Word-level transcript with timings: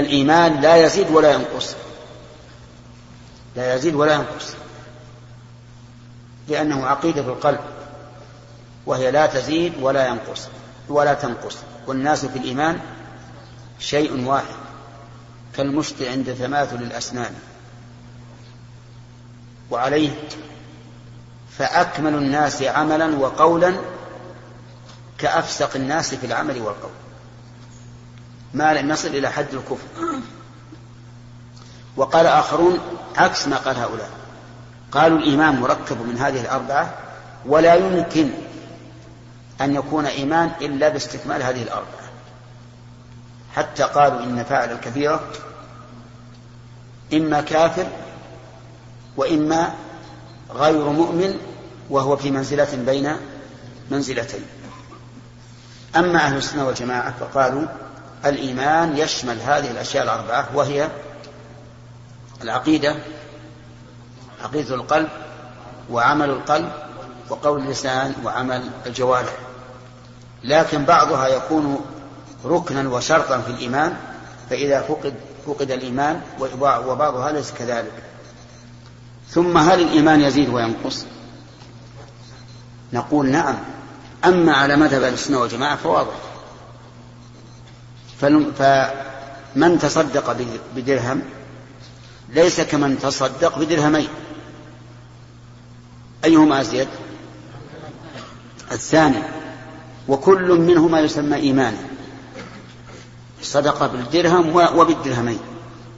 الإيمان 0.00 0.60
لا 0.60 0.76
يزيد 0.76 1.10
ولا 1.10 1.32
ينقص. 1.32 1.74
لا 3.56 3.74
يزيد 3.74 3.94
ولا 3.94 4.14
ينقص. 4.14 4.54
لأنه 6.48 6.86
عقيدة 6.86 7.20
القلب. 7.20 7.60
وهي 8.86 9.10
لا 9.10 9.26
تزيد 9.26 9.72
ولا 9.80 10.06
ينقص 10.06 10.48
ولا 10.88 11.14
تنقص. 11.14 11.56
والناس 11.86 12.26
في 12.26 12.38
الإيمان 12.38 12.80
شيء 13.78 14.26
واحد. 14.26 14.54
كالمشت 15.56 16.02
عند 16.02 16.36
تماثل 16.38 16.76
الأسنان. 16.76 17.34
وعليه 19.70 20.10
فأكمل 21.58 22.14
الناس 22.14 22.62
عملا 22.62 23.16
وقولا 23.16 23.74
كأفسق 25.18 25.76
الناس 25.76 26.14
في 26.14 26.26
العمل 26.26 26.60
والقول. 26.60 26.90
ما 28.54 28.74
لم 28.74 28.90
يصل 28.90 29.08
إلى 29.08 29.30
حد 29.30 29.46
الكفر. 29.54 29.86
وقال 31.96 32.26
آخرون 32.26 32.78
عكس 33.16 33.48
ما 33.48 33.56
قال 33.56 33.76
هؤلاء. 33.76 34.10
قالوا 34.92 35.18
الإيمان 35.18 35.60
مركب 35.60 36.06
من 36.06 36.18
هذه 36.18 36.40
الأربعة 36.40 36.94
ولا 37.46 37.74
يمكن 37.74 38.30
أن 39.60 39.74
يكون 39.74 40.06
إيمان 40.06 40.50
إلا 40.60 40.88
باستكمال 40.88 41.42
هذه 41.42 41.62
الأربعة. 41.62 42.10
حتى 43.54 43.82
قالوا 43.82 44.22
إن 44.22 44.44
فاعل 44.44 44.72
الكثيرة 44.72 45.20
إما 47.12 47.40
كافر 47.40 47.86
وإما 49.16 49.72
غير 50.54 50.88
مؤمن 50.88 51.36
وهو 51.90 52.16
في 52.16 52.30
منزلة 52.30 52.76
بين 52.86 53.16
منزلتين. 53.90 54.44
أما 55.96 56.18
أهل 56.18 56.36
السنة 56.36 56.66
والجماعة 56.66 57.14
فقالوا 57.20 57.66
الإيمان 58.26 58.98
يشمل 58.98 59.40
هذه 59.40 59.70
الأشياء 59.70 60.04
الأربعة 60.04 60.48
وهي 60.54 60.88
العقيدة 62.42 62.96
عقيدة 64.44 64.74
القلب 64.74 65.08
وعمل 65.90 66.30
القلب 66.30 66.72
وقول 67.30 67.60
اللسان 67.60 68.14
وعمل 68.24 68.70
الجوارح. 68.86 69.36
لكن 70.44 70.84
بعضها 70.84 71.28
يكون 71.28 71.84
ركنا 72.44 72.88
وشرطا 72.88 73.40
في 73.40 73.50
الإيمان 73.50 73.96
فإذا 74.50 74.82
فقد 74.82 75.14
فقد 75.46 75.70
الإيمان 75.70 76.20
وبعضها 76.62 77.32
ليس 77.32 77.52
كذلك. 77.52 77.92
ثم 79.28 79.58
هل 79.58 79.80
الإيمان 79.82 80.20
يزيد 80.20 80.48
وينقص؟ 80.48 81.06
نقول 82.92 83.26
نعم. 83.26 83.58
أما 84.24 84.52
على 84.52 84.76
مذهب 84.76 85.02
السنة 85.02 85.38
والجماعة 85.38 85.76
فواضح. 85.76 86.31
فمن 88.22 89.78
تصدق 89.78 90.36
بدرهم 90.76 91.22
ليس 92.28 92.60
كمن 92.60 92.98
تصدق 92.98 93.58
بدرهمين. 93.58 94.08
أيهما 96.24 96.60
أزيد؟ 96.60 96.88
الثاني. 98.72 99.22
وكل 100.08 100.52
منهما 100.60 101.00
يسمى 101.00 101.36
إيمانا. 101.36 101.78
صدق 103.42 103.86
بالدرهم 103.86 104.56
وبالدرهمين. 104.78 105.38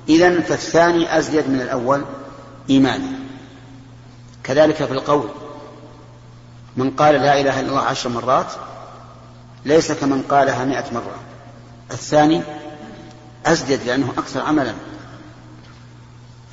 إذا 0.09 0.41
فالثاني 0.41 1.19
أزيد 1.19 1.49
من 1.49 1.61
الأول 1.61 2.05
إيمانا. 2.71 3.09
كذلك 4.45 4.77
في 4.77 4.93
القول. 4.93 5.29
من 6.77 6.91
قال 6.91 7.15
لا 7.15 7.41
إله 7.41 7.61
إلا 7.61 7.69
الله 7.69 7.81
عشر 7.81 8.09
مرات 8.09 8.53
ليس 9.65 9.93
كمن 9.93 10.23
قالها 10.23 10.65
مئة 10.65 10.85
مرة. 10.95 11.34
الثاني 11.91 12.43
أزيد 13.47 13.83
لأنه 13.87 14.13
أكثر 14.19 14.41
عملا. 14.41 14.75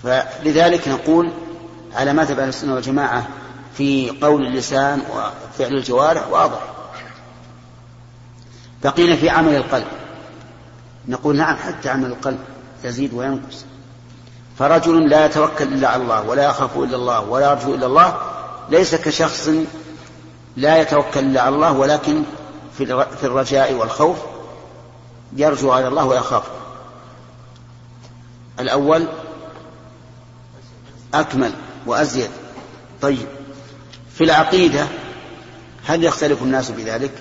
فلذلك 0.03 0.87
نقول 0.87 1.31
على 1.93 2.13
مذهب 2.13 2.39
أهل 2.39 2.49
السنة 2.49 2.73
والجماعة 2.73 3.27
في 3.77 4.09
قول 4.21 4.45
اللسان 4.45 5.01
وفعل 5.11 5.73
الجوارح 5.73 6.27
واضح. 6.27 6.59
بقينا 8.83 9.15
في 9.15 9.29
عمل 9.29 9.55
القلب. 9.55 9.87
نقول 11.07 11.35
نعم 11.35 11.55
حتى 11.55 11.89
عمل 11.89 12.05
القلب 12.05 12.39
يزيد 12.83 13.13
وينقص. 13.13 13.65
فرجل 14.59 15.09
لا 15.09 15.25
يتوكل 15.25 15.73
إلا 15.73 15.87
على 15.87 16.03
الله 16.03 16.21
ولا 16.21 16.43
يخاف 16.43 16.77
إلا 16.77 16.95
الله 16.95 17.19
ولا 17.19 17.51
يرجو 17.51 17.75
إلا 17.75 17.85
الله 17.85 18.17
ليس 18.69 18.95
كشخص 18.95 19.49
لا 20.57 20.77
يتوكل 20.81 21.19
إلا 21.19 21.41
على 21.41 21.55
الله 21.55 21.71
ولكن 21.71 22.23
في 22.77 23.23
الرجاء 23.23 23.73
والخوف 23.73 24.17
يرجو 25.33 25.71
على 25.71 25.87
الله 25.87 26.05
ويخاف. 26.05 26.43
الأول 28.59 29.07
أكمل 31.13 31.53
وأزيد. 31.85 32.29
طيب. 33.01 33.27
في 34.13 34.23
العقيدة 34.23 34.87
هل 35.85 36.03
يختلف 36.03 36.43
الناس 36.43 36.71
بذلك؟ 36.71 37.11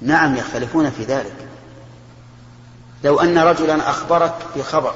نعم 0.00 0.36
يختلفون 0.36 0.90
في 0.90 1.04
ذلك. 1.04 1.48
لو 3.04 3.20
أن 3.20 3.38
رجلا 3.38 3.90
أخبرك 3.90 4.34
بخبر 4.56 4.94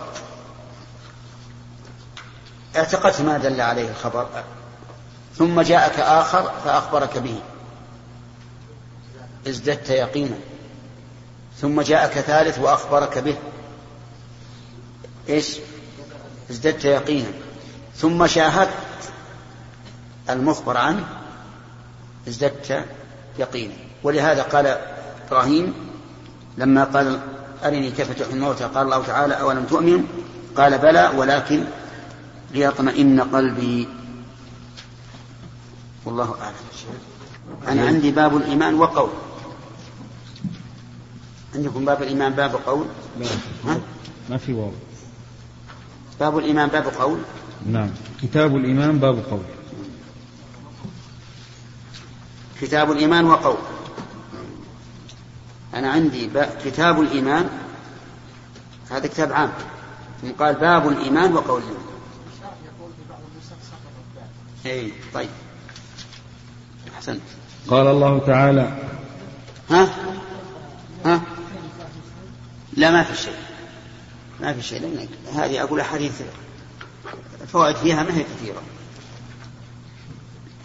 اعتقدت 2.76 3.20
ما 3.20 3.38
دل 3.38 3.60
عليه 3.60 3.90
الخبر. 3.90 4.28
ثم 5.36 5.60
جاءك 5.60 6.00
آخر 6.00 6.52
فأخبرك 6.64 7.18
به. 7.18 7.40
ازددت 9.48 9.90
يقينا. 9.90 10.38
ثم 11.60 11.80
جاءك 11.80 12.12
ثالث 12.12 12.58
وأخبرك 12.58 13.18
به. 13.18 13.36
إيش؟ 15.28 15.56
ازددت 16.50 16.84
يقينا. 16.84 17.28
ثم 17.96 18.26
شاهدت 18.26 18.70
المخبر 20.30 20.76
عنه 20.76 21.04
ازددت 22.28 22.84
يقينا. 23.38 23.74
ولهذا 24.02 24.42
قال 24.42 24.78
إبراهيم 25.26 25.74
لما 26.58 26.84
قال 26.84 27.20
أرني 27.64 27.90
كيف 27.90 28.12
تحيي 28.12 28.32
الموتى 28.32 28.64
قال 28.64 28.86
الله 28.86 29.04
تعالى 29.04 29.34
أولم 29.34 29.64
تؤمن؟ 29.64 30.04
قال 30.56 30.78
بلى 30.78 31.10
ولكن 31.16 31.64
ليطمئن 32.50 33.20
قلبي. 33.20 33.88
والله 36.04 36.34
أعلم. 36.42 36.54
أنا 37.68 37.86
عندي 37.86 38.10
باب 38.10 38.36
الإيمان 38.36 38.74
وقول. 38.74 39.10
عندكم 41.58 41.84
باب 41.84 42.02
الإيمان 42.02 42.32
باب 42.32 42.54
قول؟ 42.66 42.86
ها؟ 43.64 43.80
ما 44.30 44.36
في 44.36 44.52
واو. 44.52 44.72
باب 46.20 46.38
الإيمان 46.38 46.68
باب 46.68 46.86
قول؟ 46.86 47.18
نعم. 47.66 47.90
كتاب 48.22 48.56
الإيمان 48.56 48.98
باب 48.98 49.18
قول. 49.30 49.42
كتاب 52.60 52.92
الإيمان 52.92 53.24
وقول 53.24 53.56
أنا 55.74 55.90
عندي 55.90 56.30
كتاب 56.64 57.00
الإيمان 57.00 57.48
هذا 58.90 59.06
كتاب 59.06 59.32
عام. 59.32 59.52
ثم 60.22 60.28
قال 60.30 60.54
باب 60.54 60.88
الإيمان 60.88 61.32
وقول 61.32 61.62
الإيمان 61.62 61.78
أي 64.66 64.92
طيب. 65.14 65.28
أحسنت. 66.96 67.20
قال 67.68 67.86
الله 67.86 68.18
تعالى 68.26 68.78
ها 69.70 69.82
ها؟ 69.84 70.17
لا 72.76 72.90
ما 72.90 73.02
في 73.02 73.22
شيء. 73.22 73.32
ما 74.40 74.52
في 74.52 74.62
شيء 74.62 74.80
لأن 74.80 75.08
هذه 75.34 75.62
أقول 75.62 75.80
أحاديث 75.80 76.22
الفوائد 77.42 77.76
فيها 77.76 78.02
ما 78.02 78.16
هي 78.16 78.22
كثيرة. 78.22 78.62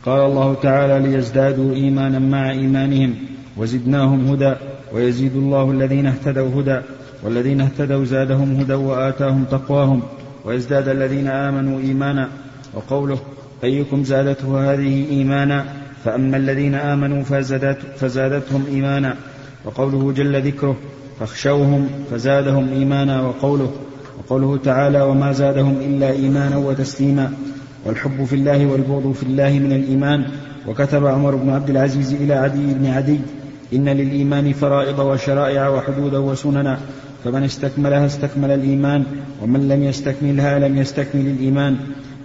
قال 0.06 0.22
الله 0.22 0.53
تعالى 0.53 1.00
ليزدادوا 1.08 1.75
إيمانا 1.75 2.19
مع 2.19 2.52
إيمانهم 2.52 3.16
وزدناهم 3.58 4.28
هدى 4.28 4.56
ويزيد 4.91 5.36
الله 5.36 5.72
الذين 5.72 6.06
اهتدوا 6.06 6.62
هدى 6.62 6.81
والذين 7.24 7.62
اهتدوا 7.62 8.06
زادهم 8.06 8.56
هدى 8.56 8.74
وآتاهم 8.74 9.44
تقواهم 9.44 10.03
ويزداد 10.46 10.88
الذين 10.88 11.28
آمنوا 11.28 11.79
إيمانا. 11.79 12.29
وقوله 12.73 13.20
أيكم 13.64 14.03
زادته 14.03 14.73
هذه 14.73 15.09
إيمانا؟ 15.09 15.66
فأما 16.06 16.38
الذين 16.38 16.76
آمنوا 16.76 17.23
فزادت 17.23 17.79
فزادتهم 17.97 18.66
إيمانا. 18.66 19.17
وقوله 19.66 20.11
جل 20.11 20.41
ذكره 20.41 20.78
فاخشوهم 21.19 21.89
فزادهم 22.11 22.69
إيمانا 22.73 23.21
وقوله 23.21 23.71
وقوله 24.19 24.57
تعالى 24.57 25.01
وما 25.01 25.31
زادهم 25.31 25.77
إلا 25.81 26.11
إيمانا 26.11 26.57
وتسليما. 26.57 27.33
والحب 27.85 28.25
في 28.25 28.35
الله 28.35 28.65
والبغض 28.65 29.11
في 29.11 29.23
الله 29.23 29.59
من 29.59 29.71
الإيمان. 29.71 30.25
وكتب 30.67 31.05
عمر 31.05 31.35
بن 31.35 31.49
عبد 31.49 31.69
العزيز 31.69 32.13
إلى 32.13 32.33
عدي 32.33 32.73
بن 32.73 32.85
عدي 32.85 33.19
إن 33.73 33.89
للإيمان 33.89 34.53
فرائض 34.53 34.99
وشرائع 34.99 35.69
وحدودا 35.69 36.17
وسننا 36.17 36.77
فمن 37.23 37.43
استكملها 37.43 38.05
استكمل 38.05 38.51
الإيمان 38.51 39.03
ومن 39.41 39.67
لم 39.67 39.83
يستكملها 39.83 40.59
لم 40.59 40.77
يستكمل 40.77 41.27
الإيمان. 41.27 41.77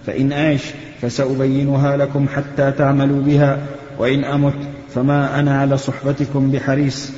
فإن 0.05 0.31
أعش 0.31 0.73
فسأبينها 1.01 1.97
لكم 1.97 2.27
حتى 2.27 2.71
تعملوا 2.71 3.21
بها 3.21 3.59
وإن 3.99 4.23
أمت 4.23 4.53
فما 4.95 5.39
أنا 5.39 5.59
على 5.59 5.77
صحبتكم 5.77 6.51
بحريص. 6.51 7.11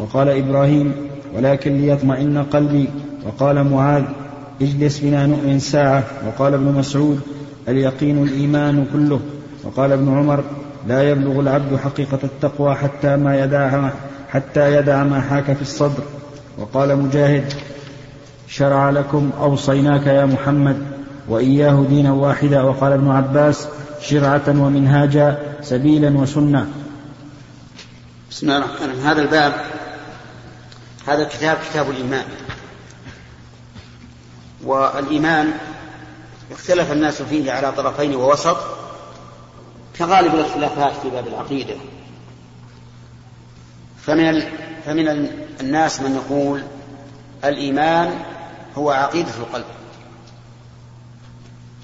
وقال 0.00 0.28
إبراهيم 0.28 0.92
ولكن 1.36 1.80
ليطمئن 1.80 2.42
قلبي. 2.42 2.88
وقال 3.26 3.64
معاذ 3.64 4.04
اجلس 4.62 4.98
بنا 4.98 5.26
نؤمن 5.26 5.58
ساعة. 5.58 6.04
وقال 6.26 6.54
ابن 6.54 6.64
مسعود 6.64 7.20
اليقين 7.68 8.22
الإيمان 8.22 8.86
كله. 8.92 9.20
وقال 9.64 9.92
ابن 9.92 10.18
عمر 10.18 10.44
لا 10.88 11.10
يبلغ 11.10 11.40
العبد 11.40 11.76
حقيقة 11.76 12.18
التقوى 12.24 12.74
حتى 12.74 13.16
ما 13.16 13.44
يدع 13.44 13.90
حتى 14.30 14.76
يدع 14.76 15.04
ما 15.04 15.20
حاك 15.20 15.52
في 15.52 15.62
الصدر. 15.62 16.02
وقال 16.58 16.96
مجاهد 16.96 17.52
شرع 18.48 18.90
لكم 18.90 19.30
أوصيناك 19.40 20.06
يا 20.06 20.26
محمد 20.26 20.76
وإياه 21.28 21.84
دينا 21.88 22.12
واحدا. 22.12 22.62
وقال 22.62 22.92
ابن 22.92 23.10
عباس 23.10 23.68
شرعة 24.00 24.48
ومنهاجا 24.48 25.38
سبيلا 25.62 26.18
وسنة. 26.18 26.66
بسم 28.30 28.46
الله 28.46 28.58
الرحمن 28.58 28.88
الرحيم. 28.88 29.06
هذا 29.06 29.22
الباب 29.22 29.52
هذا 31.06 31.22
الكتاب 31.22 31.58
كتاب 31.70 31.90
الإيمان. 31.90 32.24
والإيمان 34.64 35.52
اختلف 36.50 36.92
الناس 36.92 37.22
فيه 37.22 37.52
على 37.52 37.72
طرفين 37.72 38.14
ووسط 38.14 38.56
كغالب 39.98 40.34
الاختلافات 40.34 40.92
في 41.02 41.10
باب 41.10 41.26
العقيدة. 41.26 41.74
فمن 44.02 44.42
فمن 44.86 45.08
الناس 45.60 46.00
من 46.00 46.14
يقول 46.14 46.62
الإيمان 47.44 48.18
هو 48.76 48.90
عقيدة 48.90 49.30
القلب. 49.38 49.64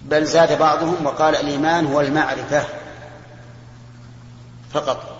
بل 0.04 0.24
زاد 0.24 0.58
بعضهم 0.58 1.06
وقال 1.06 1.36
الإيمان 1.36 1.86
هو 1.86 2.00
المعرفة 2.00 2.64
فقط. 4.72 5.16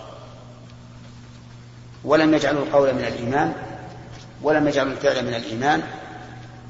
ولم 2.03 2.33
يجعلوا 2.33 2.63
القول 2.63 2.93
من 2.93 3.03
الإيمان. 3.03 3.66
ولم 4.41 4.67
يجعلوا 4.67 4.91
الفعل 4.91 5.25
من 5.25 5.33
الإيمان 5.33 5.83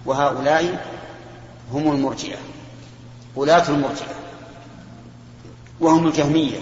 وهؤلاء 0.05 0.85
هم 1.71 1.91
المرجئة 1.91 2.37
ولاة 3.35 3.69
المرجئة 3.69 4.15
وهم 5.79 6.07
الجهمية. 6.07 6.59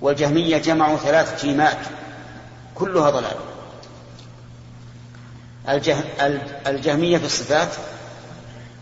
والجهمية 0.00 0.58
جمعوا 0.58 0.96
ثلاث 0.96 1.44
جيمات 1.44 1.78
كلها 2.74 3.10
ضلال. 3.10 3.36
الجه... 5.68 5.96
الجهمية 6.66 7.18
في 7.18 7.24
الصفات 7.24 7.68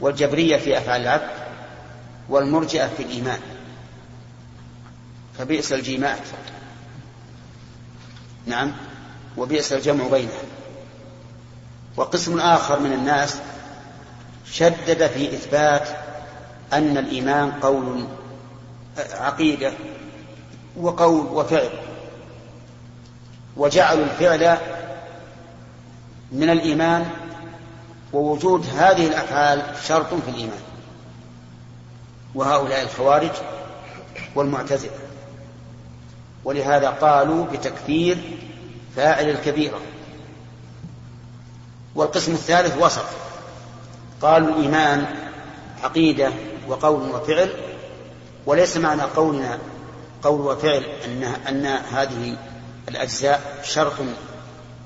والجبرية 0.01 0.57
في 0.57 0.79
أفعال 0.79 1.01
العبد 1.01 1.31
والمرجئة 2.29 2.87
في 2.97 3.03
الإيمان. 3.03 3.41
فبئس 5.39 5.73
الجيمات. 5.73 6.23
نعم 8.47 8.73
وبئس 9.37 9.73
الجمع 9.73 10.09
بينها 10.09 10.43
وقسم 11.97 12.41
آخر 12.41 12.81
من 12.81 12.93
الناس 12.93 13.37
شدد 14.53 15.07
في 15.07 15.35
إثبات 15.35 15.89
أن 16.73 16.99
الإيمان 16.99 17.53
قول 17.53 18.07
عقيدة 19.13 19.73
وقول 20.77 21.27
وفعل. 21.27 21.71
وجعلوا 23.57 24.05
الفعل 24.05 24.59
من 26.33 26.51
الإيمان 26.51 27.11
ووجود 28.13 28.67
هذه 28.77 29.07
الأفعال 29.07 29.63
شرط 29.87 30.15
في 30.15 30.31
الإيمان. 30.31 30.61
وهؤلاء 32.35 32.83
الخوارج 32.83 33.31
والمعتزلة. 34.35 34.91
ولهذا 36.45 36.91
قالوا 36.91 37.45
بتكفير 37.45 38.39
فاعل 38.97 39.31
الكبيرة. 39.31 39.81
والقسم 41.95 42.33
الثالث 42.33 42.83
وسط. 42.83 43.05
قالوا 44.23 44.49
الإيمان 44.49 45.07
عقيدة 45.83 46.33
وقول 46.69 47.11
وفعل 47.15 47.51
وليس 48.47 48.77
معنى 48.77 49.03
قولنا 49.03 49.59
قول 50.23 50.41
وفعل 50.41 50.85
أن 51.05 51.23
أن 51.23 51.67
هذه 51.67 52.37
الأجزاء 52.89 53.61
شرط 53.65 53.95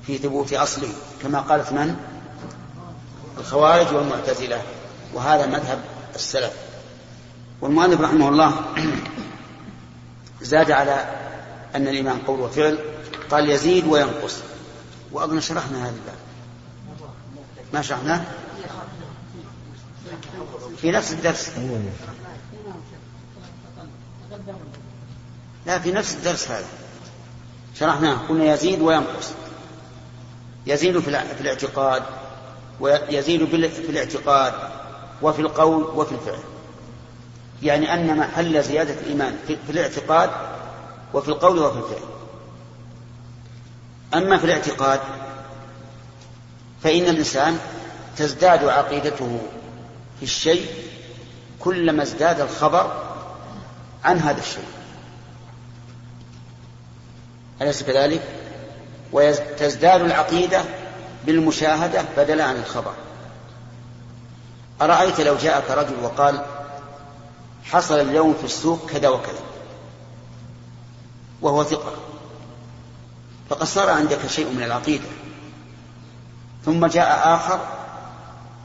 في 0.07 0.19
ثبوت 0.19 0.53
أصله 0.53 0.93
كما 1.23 1.41
قالت 1.41 1.73
من؟ 1.73 1.97
الخوارج 3.39 3.95
والمعتزلة 3.95 4.63
وهذا 5.15 5.47
مذهب 5.47 5.79
السلف. 6.15 6.53
والمؤلف 7.61 8.01
رحمه 8.01 8.29
الله 8.29 8.55
زاد 10.43 10.71
على 10.71 11.05
أن 11.75 11.89
الإيمان 11.89 12.19
قول 12.27 12.41
وفعل 12.41 12.79
قال 13.31 13.51
يزيد 13.51 13.87
وينقص. 13.87 14.37
وأظن 15.13 15.41
شرحنا 15.41 15.83
هذا 15.83 15.89
الباب. 15.89 16.24
ما 17.75 17.83
شرحناه؟ 17.83 18.21
في 20.81 20.91
نفس 20.91 21.13
الدرس. 21.13 21.51
لا 25.67 25.79
في 25.79 25.93
نفس 25.93 26.15
الدرس 26.15 26.51
هذا. 26.51 26.67
شرحناه. 27.79 28.15
قلنا 28.29 28.55
يزيد 28.55 28.81
وينقص. 28.81 29.31
يزيد 30.67 30.99
في 30.99 31.09
الاعتقاد 31.41 32.03
ويزيد 32.81 33.45
في 33.45 33.91
الاعتقاد 33.91 34.55
وفي 35.23 35.41
القول 35.41 35.83
وفي 35.83 36.13
الفعل. 36.13 36.43
يعني 37.63 37.95
أن 37.95 38.17
محل 38.17 38.63
زيادة 38.63 39.01
الإيمان 39.01 39.37
في 39.47 39.71
الاعتقاد 39.71 40.31
وفي 41.15 41.29
القول 41.29 41.59
وفي 41.59 41.79
الفعل. 41.79 42.09
أما 44.15 44.39
في 44.39 44.45
الاعتقاد 44.45 45.01
فإن 46.85 47.03
الإنسان 47.03 47.59
تزداد 48.17 48.65
عقيدته 48.65 49.41
في 50.19 50.23
الشيء 50.23 50.67
كلما 51.61 52.03
ازداد 52.03 52.41
الخبر 52.41 53.03
عن 54.05 54.19
هذا 54.19 54.41
الشيء. 54.41 54.65
أليس 57.63 57.83
كذلك؟ 57.83 58.23
وتزداد 59.13 60.01
العقيدة 60.01 60.65
بالمشاهدة 61.27 62.05
بدلا 62.17 62.45
عن 62.45 62.57
الخبر. 62.57 62.95
أرأيت 64.83 65.21
لو 65.21 65.37
جاءك 65.37 65.71
رجل 65.71 65.95
وقال 66.03 66.45
حصل 67.65 68.01
اليوم 68.01 68.35
في 68.35 68.45
السوق 68.45 68.91
كذا 68.91 69.09
وكذا. 69.09 69.43
وهو 71.43 71.65
ثقة. 71.65 71.93
فقد 73.51 73.65
صار 73.65 73.91
عندك 73.91 74.27
شيء 74.27 74.51
من 74.51 74.63
العقيدة. 74.63 75.24
ثم 76.65 76.87
جاء 76.87 77.35
آخر 77.35 77.61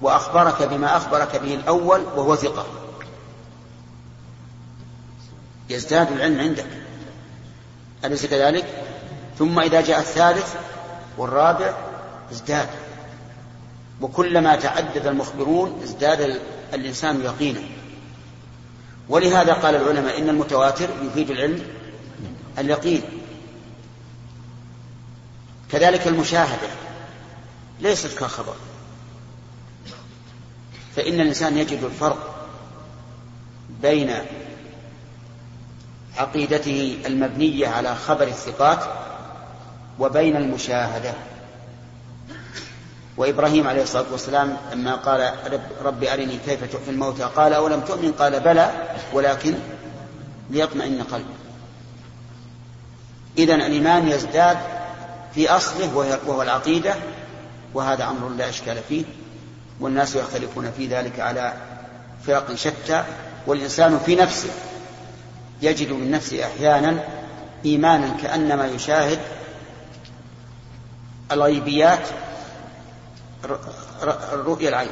وأخبرك 0.02 0.64
بما 0.64 0.98
أخبرك 0.98 1.36
به 1.36 1.54
الأول 1.54 2.02
وهو 2.02 2.36
ثقة. 2.36 2.66
يزداد 5.70 6.12
العلم 6.12 6.40
عندك. 6.40 6.68
أليس 8.06 8.26
كذلك؟ 8.26 8.66
ثم 9.40 9.60
إذا 9.60 9.82
جاء 9.82 10.00
الثالث 10.00 10.56
والرابع 11.18 11.74
ازداد. 12.32 12.70
وكلما 14.02 14.56
تعدد 14.56 15.08
المخبرون 15.08 15.82
ازداد 15.84 16.40
الإنسان 16.74 17.22
يقينا. 17.22 17.62
ولهذا 19.10 19.54
قال 19.54 19.76
العلماء 19.76 20.20
إن 20.20 20.30
المتواتر 20.30 20.90
يفيد 21.04 21.30
العلم 21.30 21.64
اليقين. 22.58 23.02
كذلك 25.72 26.08
المشاهدة. 26.08 26.89
ليست 27.82 28.20
كخبر. 28.20 28.56
فإن 30.96 31.22
الإنسان 31.22 31.58
يجد 31.58 31.84
الفرق 31.84 32.48
بين 33.82 34.14
عقيدته 36.18 36.98
المبنية 37.06 37.68
على 37.68 37.96
خبر 37.96 38.28
الثقات 38.28 38.80
وبين 40.00 40.36
المشاهدة. 40.36 41.14
وإبراهيم 43.18 43.68
عليه 43.68 43.84
الصلاة 43.84 44.06
والسلام 44.12 44.58
لما 44.74 44.96
قال 44.96 45.34
رب 45.84 46.04
أرني 46.04 46.38
كيف 46.46 46.64
تحيي 46.64 46.90
الموتى 46.90 47.24
قال 47.24 47.54
أولم 47.54 47.82
تؤمن؟ 47.82 48.12
قال 48.12 48.40
بلى 48.40 48.72
ولكن 49.14 49.56
ليطمئن 50.50 51.04
قلبي. 51.04 51.34
إذا 53.38 53.56
الإيمان 53.56 54.08
يزداد 54.08 54.58
في 55.36 55.50
أصله 55.50 55.96
وهو 56.28 56.42
العقيدة 56.42 56.96
وهذا 57.74 58.04
أمر 58.04 58.30
لا 58.30 58.50
إشكال 58.50 58.78
فيه 58.90 59.04
والناس 59.80 60.16
يختلفون 60.16 60.72
في 60.78 60.88
ذلك 60.88 61.20
على 61.20 61.54
فرق 62.28 62.56
شتى 62.56 63.04
والإنسان 63.48 64.00
في 64.06 64.16
نفسه 64.16 64.50
يجد 65.62 65.92
من 65.92 66.12
نفسه 66.12 66.46
أحيانا 66.46 67.04
إيمانا 67.66 68.18
كأنما 68.22 68.68
يشاهد 68.68 69.20
الغيبيات 71.32 72.08
رؤيا 74.34 74.70
العين 74.70 74.90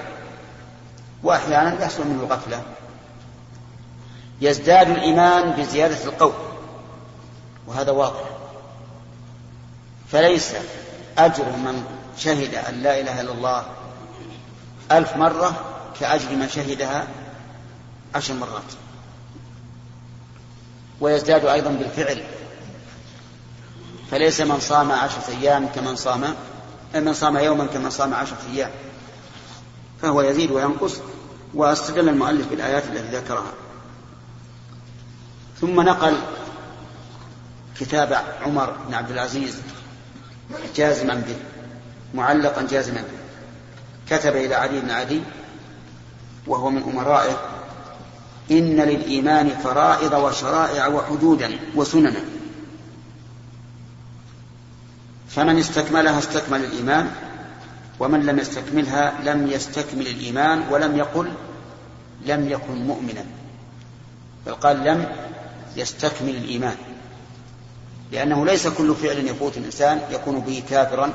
وأحيانا 1.23 1.83
يحصل 1.83 2.07
منه 2.07 2.23
غفلة. 2.23 2.61
يزداد 4.41 4.89
الإيمان 4.89 5.51
بزيادة 5.51 6.03
القول 6.03 6.33
وهذا 7.67 7.91
واضح. 7.91 8.23
فليس 10.11 10.53
أجر 11.17 11.45
من 11.45 11.96
شهد 12.17 12.55
أن 12.55 12.73
لا 12.83 12.99
إله 12.99 13.21
إلا 13.21 13.31
الله 13.31 13.65
ألف 14.91 15.15
مرة 15.15 15.65
كأجر 15.99 16.35
من 16.35 16.49
شهدها 16.49 17.07
عشر 18.15 18.33
مرات. 18.33 18.71
ويزداد 21.01 21.45
أيضا 21.45 21.69
بالفعل. 21.69 22.23
فليس 24.11 24.41
من 24.41 24.59
صام 24.59 24.91
عشرة 24.91 25.23
أيام 25.41 25.67
كمن 25.67 25.95
صام 25.95 26.35
من 26.95 27.13
صام 27.13 27.37
يوما 27.37 27.65
كمن 27.65 27.89
صام 27.89 28.13
عشرة 28.13 28.37
أيام. 28.53 28.71
فهو 30.01 30.21
يزيد 30.21 30.51
وينقص. 30.51 30.93
واستدل 31.53 32.09
المؤلف 32.09 32.47
بالآيات 32.47 32.85
التي 32.85 33.17
ذكرها. 33.17 33.53
ثم 35.61 35.81
نقل 35.81 36.17
كتاب 37.79 38.23
عمر 38.41 38.71
بن 38.87 38.93
عبد 38.93 39.11
العزيز 39.11 39.57
جازما 40.75 41.13
به. 41.13 41.56
معلقا 42.13 42.61
جازما 42.61 43.01
به. 43.01 43.17
كتب 44.17 44.35
إلى 44.35 44.55
علي 44.55 44.81
بن 44.81 44.91
عدي 44.91 45.21
وهو 46.47 46.69
من 46.69 46.83
أمرائه 46.83 47.37
إن 48.51 48.75
للإيمان 48.75 49.49
فرائض 49.49 50.13
وشرائع 50.13 50.87
وحدودا 50.87 51.59
وسننا. 51.75 52.19
فمن 55.29 55.57
استكملها 55.59 56.19
استكمل 56.19 56.65
الإيمان 56.65 57.11
ومن 57.99 58.25
لم 58.25 58.39
يستكملها 58.39 59.13
لم 59.23 59.47
يستكمل 59.47 60.07
الإيمان 60.07 60.63
ولم 60.71 60.97
يقل 60.97 61.31
لم 62.25 62.49
يكن 62.49 62.75
مؤمنا. 62.75 63.25
بل 64.45 64.53
قال 64.53 64.83
لم 64.83 65.05
يستكمل 65.75 66.35
الإيمان 66.35 66.75
لأنه 68.11 68.45
ليس 68.45 68.67
كل 68.67 68.95
فعل 68.95 69.17
يفوت 69.17 69.57
الإنسان 69.57 70.01
يكون 70.11 70.39
به 70.39 70.63
كافرا 70.69 71.13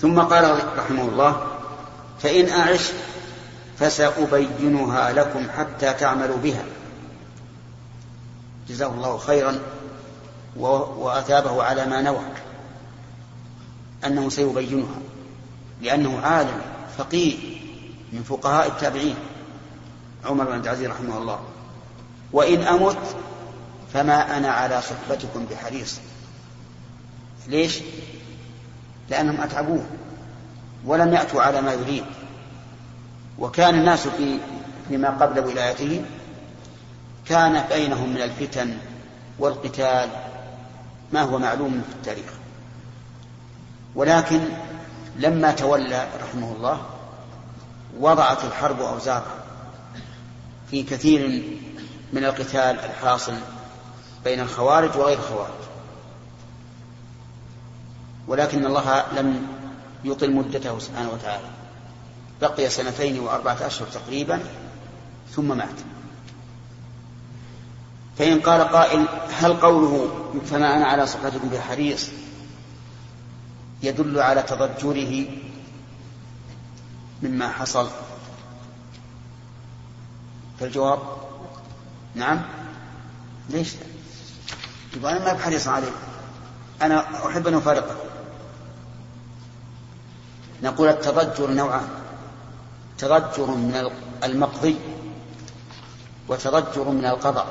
ثم 0.00 0.20
قال 0.20 0.58
رحمه 0.78 1.02
الله 1.02 1.46
فإن 2.18 2.48
أعش 2.48 2.90
فسأبينها 3.78 5.12
لكم 5.12 5.46
حتى 5.56 5.92
تعملوا 5.92 6.36
بها. 6.36 6.64
جزاه 8.68 8.86
الله 8.86 9.18
خيرا 9.18 9.58
وأثابه 10.56 11.62
على 11.62 11.86
ما 11.86 12.02
نوى 12.02 12.20
أنه 14.06 14.28
سيبينها 14.28 14.98
لأنه 15.82 16.20
عالم 16.20 16.60
فقيه 16.98 17.36
من 18.12 18.22
فقهاء 18.22 18.66
التابعين. 18.66 19.16
عمر 20.24 20.44
بن 20.44 20.52
عبد 20.52 20.64
العزيز 20.64 20.88
رحمه 20.88 21.18
الله 21.18 21.40
وإن 22.32 22.62
أمت 22.62 22.98
فما 23.92 24.36
أنا 24.36 24.48
على 24.48 24.82
صحبتكم 24.82 25.46
بحريص. 25.50 25.98
ليش؟ 27.46 27.80
لأنهم 29.10 29.40
أتعبوه 29.40 29.86
ولم 30.84 31.12
يأتوا 31.14 31.42
على 31.42 31.60
ما 31.60 31.72
يريد. 31.72 32.04
وكان 33.38 33.74
الناس 33.74 34.08
في 34.08 34.38
فيما 34.88 35.10
قبل 35.10 35.40
ولايته 35.40 36.04
كان 37.26 37.64
بينهم 37.68 38.10
من 38.10 38.22
الفتن 38.22 38.76
والقتال 39.38 40.08
ما 41.12 41.20
هو 41.20 41.38
معلوم 41.38 41.82
في 41.88 41.94
التاريخ. 41.96 42.32
ولكن 43.94 44.40
لما 45.16 45.52
تولى 45.52 46.06
رحمه 46.22 46.52
الله 46.52 46.80
وضعت 48.00 48.44
الحرب 48.44 48.80
أوزارها 48.80 49.44
في 50.70 50.82
كثير 50.82 51.42
من 52.12 52.24
القتال 52.24 52.80
الحاصل 52.80 53.34
بين 54.24 54.40
الخوارج 54.40 54.96
وغير 54.96 55.18
الخوارج. 55.18 55.67
ولكن 58.28 58.66
الله 58.66 59.04
لم 59.16 59.46
يطل 60.04 60.32
مدته 60.32 60.78
سبحانه 60.78 61.10
وتعالى. 61.10 61.48
بقي 62.40 62.70
سنتين 62.70 63.20
وأربعة 63.20 63.66
أشهر 63.66 63.88
تقريبا 63.88 64.40
ثم 65.30 65.56
مات. 65.56 65.78
فإن 68.18 68.40
قال 68.40 68.60
قائل 68.60 69.04
هل 69.30 69.52
قوله 69.52 70.10
فما 70.50 70.76
أنا 70.76 70.86
على 70.86 71.06
صحتكم 71.06 71.48
بحريص 71.48 72.08
يدل 73.82 74.20
على 74.20 74.42
تضجره 74.42 75.26
مما 77.22 77.48
حصل؟ 77.48 77.88
فالجواب 80.60 80.98
نعم. 82.14 82.42
ليش؟ 83.50 83.74
يبقى 84.96 85.12
أنا 85.12 85.24
ما 85.24 85.32
بحريص 85.32 85.68
عليه. 85.68 85.92
أنا 86.82 87.26
أحب 87.26 87.46
أن 87.46 87.54
أفارقه. 87.54 87.96
نقول 90.62 90.88
التضجر 90.88 91.50
نوعان. 91.50 91.88
تضجر 92.98 93.46
من 93.46 93.90
المقضي 94.24 94.76
وتضجر 96.28 96.88
من 96.88 97.06
القضاء. 97.06 97.46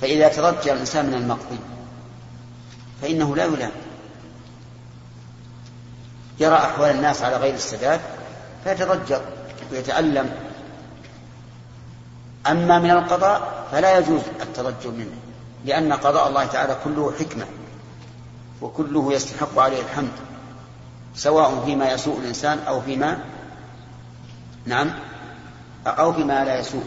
فإذا 0.00 0.28
تضجر 0.28 0.72
الإنسان 0.72 1.06
من 1.06 1.14
المقضي 1.14 1.58
فإنه 3.02 3.36
لا 3.36 3.44
يلام. 3.44 3.72
يرى 6.40 6.56
أحوال 6.56 6.90
الناس 6.90 7.22
على 7.22 7.36
غير 7.36 7.54
السداد 7.54 8.00
فيتضجر 8.64 9.22
ويتألم. 9.72 10.32
أما 12.46 12.78
من 12.78 12.90
القضاء 12.90 13.66
فلا 13.72 13.98
يجوز 13.98 14.20
التضجر 14.40 14.90
منه 14.90 15.16
لأن 15.64 15.92
قضاء 15.92 16.28
الله 16.28 16.46
تعالى 16.46 16.76
كله 16.84 17.12
حكمة 17.18 17.46
وكله 18.62 19.12
يستحق 19.12 19.58
عليه 19.58 19.82
الحمد. 19.82 20.27
سواء 21.14 21.64
فيما 21.64 21.92
يسوء 21.92 22.18
الإنسان 22.18 22.58
أو 22.58 22.80
فيما 22.80 23.24
نعم 24.66 24.90
أو 25.86 26.12
فيما 26.12 26.44
لا 26.44 26.60
يسوء. 26.60 26.84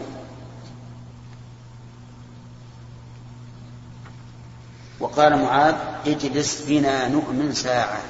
وقال 5.00 5.38
معاذ 5.38 5.74
اجلس 6.06 6.62
بنا 6.68 7.08
نؤمن 7.08 7.54
ساعة. 7.54 8.00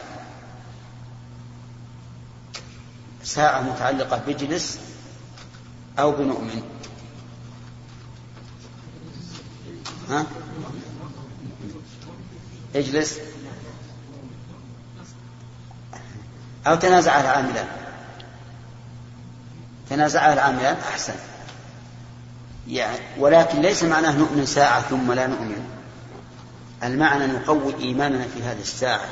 ساعة 3.25 3.61
متعلقة 3.61 4.23
بجلس 4.27 4.81
أو 5.99 6.13
بنؤمن. 6.13 6.63
ها؟ 10.11 10.27
اجلس. 12.77 13.19
أو 16.67 16.75
تنازع 16.75 17.21
العاملان 17.21 17.67
تنازع 19.91 20.33
العاملان 20.33 20.77
أحسن. 20.89 21.15
يعني 22.69 22.99
ولكن 23.19 23.61
ليس 23.61 23.83
معناه 23.83 24.17
نؤمن 24.19 24.47
ساعة 24.47 24.81
ثم 24.81 25.13
لا 25.13 25.27
نؤمن. 25.27 25.67
المعنى 26.83 27.27
نقوي 27.27 27.75
إيماننا 27.81 28.25
في 28.35 28.43
هذه 28.43 28.61
الساعة. 28.61 29.09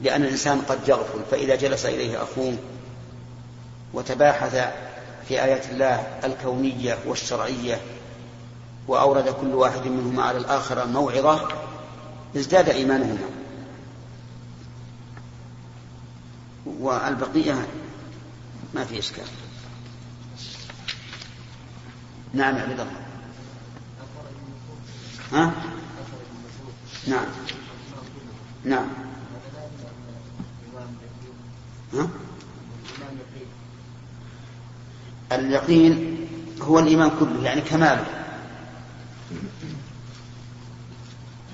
لأن 0.00 0.22
الإنسان 0.22 0.60
قد 0.60 0.78
يغفل 0.88 1.20
فإذا 1.30 1.54
جلس 1.54 1.86
إليه 1.86 2.22
أخوه 2.22 2.56
وتباحث 3.94 4.72
في 5.28 5.42
آيات 5.42 5.70
الله 5.70 6.06
الكونية 6.24 6.98
والشرعية 7.06 7.80
وأورد 8.88 9.28
كل 9.28 9.54
واحد 9.54 9.86
منهما 9.86 10.22
على 10.22 10.38
الآخر 10.38 10.86
موعظة 10.86 11.48
ازداد 12.36 12.68
إيمانهما. 12.68 13.43
والبقية 16.66 17.66
ما 18.74 18.84
في 18.84 18.98
إشكال. 18.98 19.24
نعم 22.34 22.54
عبد 22.54 22.80
الله. 22.80 22.92
ها؟ 25.32 25.52
نعم. 27.06 27.26
نعم. 28.64 28.88
ها؟ 31.94 32.08
اليقين 35.32 36.26
هو 36.62 36.78
الإيمان 36.78 37.10
كله 37.20 37.44
يعني 37.44 37.60
كماله. 37.60 38.06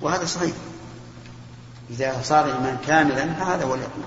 وهذا 0.02 0.24
صحيح. 0.24 0.54
إذا 1.90 2.22
صار 2.22 2.44
الإيمان 2.44 2.78
كاملا 2.86 3.34
فهذا 3.34 3.64
هو 3.64 3.74
اليقين. 3.74 4.04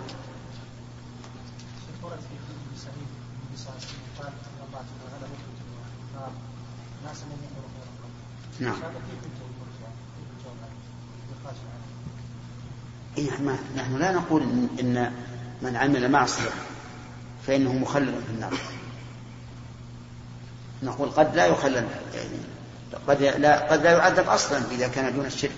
نعم. 8.60 8.76
إيه 13.18 13.32
نحن 13.76 13.98
لا 13.98 14.12
نقول 14.12 14.42
إن 14.80 15.12
من 15.62 15.76
عمل 15.76 16.12
معصية 16.12 16.50
فإنه 17.48 17.74
مخلد 17.74 18.24
في 18.28 18.34
النار. 18.34 18.54
نقول 20.84 21.10
قد 21.10 21.36
لا 21.36 21.46
يخلد 21.46 21.88
يعني 22.14 22.38
قد 23.08 23.22
لا 23.22 23.72
قد 23.72 23.84
لا 23.84 23.92
يعذب 23.92 24.30
أصلا 24.30 24.72
إذا 24.72 24.88
كان 24.88 25.14
دون 25.14 25.26
الشرك. 25.26 25.56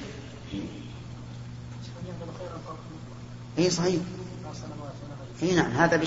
اي 3.57 3.69
صحيح. 3.69 4.01
اي 5.43 5.55
نعم 5.55 5.71
هذا 5.71 5.97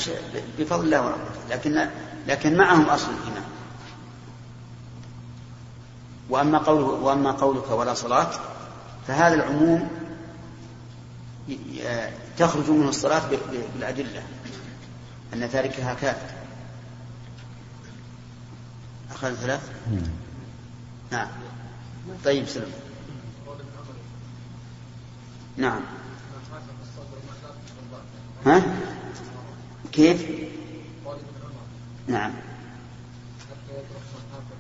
بفضل 0.59 0.85
الله 0.85 1.07
ورحمته. 1.07 1.49
لكن 1.51 1.89
لكن 2.29 2.57
معهم 2.57 2.85
أصل 2.85 3.11
الإيمان. 3.11 3.45
وأما 6.31 6.59
قوله 6.59 6.85
وأما 6.85 7.31
قولك 7.31 7.71
ولا 7.71 7.95
صلاة 7.95 8.31
فهذا 9.07 9.35
العموم 9.35 9.89
تخرج 12.39 12.71
منه 12.71 12.89
الصلاة 12.89 13.23
بالأدلة 13.75 14.23
أن 15.35 15.51
تاركها 15.51 15.95
كافر. 15.95 16.39
أخذ 19.11 19.35
ثلاث؟ 19.35 19.71
نعم. 21.13 21.29
طيب 22.25 22.47
سلم. 22.47 22.73
نعم. 25.57 25.81
ها؟ 28.47 28.63
كيف؟ 29.93 30.49
نعم. 32.09 32.33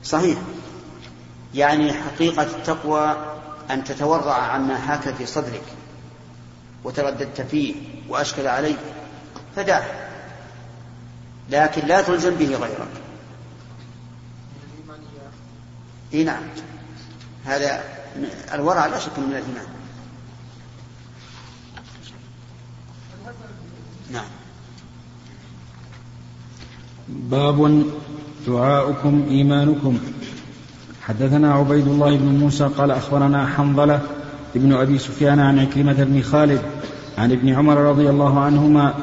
صحيح. 0.05 0.39
يعني 1.55 1.93
حقيقة 1.93 2.43
التقوى 2.43 3.17
أن 3.71 3.85
تتورع 3.85 4.35
عما 4.35 4.79
حاك 4.79 5.15
في 5.15 5.27
صدرك 5.27 5.63
وترددت 6.85 7.41
فيه 7.41 7.75
وأشكل 8.09 8.47
عليك 8.47 8.79
فدعه 9.57 9.85
لكن 11.51 11.87
لا 11.87 12.03
تلزم 12.03 12.35
به 12.35 12.57
غيرك. 12.57 12.89
إي 16.15 16.25
نعم. 16.25 16.43
هذا 17.45 17.85
الورع 18.53 18.87
لا 18.87 18.99
شك 18.99 19.19
من 19.19 19.25
الإيمان. 19.25 19.67
نعم. 24.11 24.38
باب 27.09 27.83
دعاؤكم 28.47 29.23
إيمانكم. 29.31 29.99
حدثنا 31.03 31.55
عبيد 31.55 31.87
الله 31.87 32.17
بن 32.17 32.39
موسى 32.39 32.69
قال 32.79 32.91
أخبرنا 32.91 33.47
حنظلة 33.47 34.01
ابن 34.57 34.73
أبي 34.73 34.99
سفيان 34.99 35.41
عن 35.41 35.59
عكرمة 35.59 36.05
بن 36.05 36.23
خالد 36.23 36.61
عن 37.19 37.33
ابن 37.33 37.49
عمر 37.49 37.77
رضي 37.77 38.11
الله 38.11 38.41
عنهما 38.41 38.95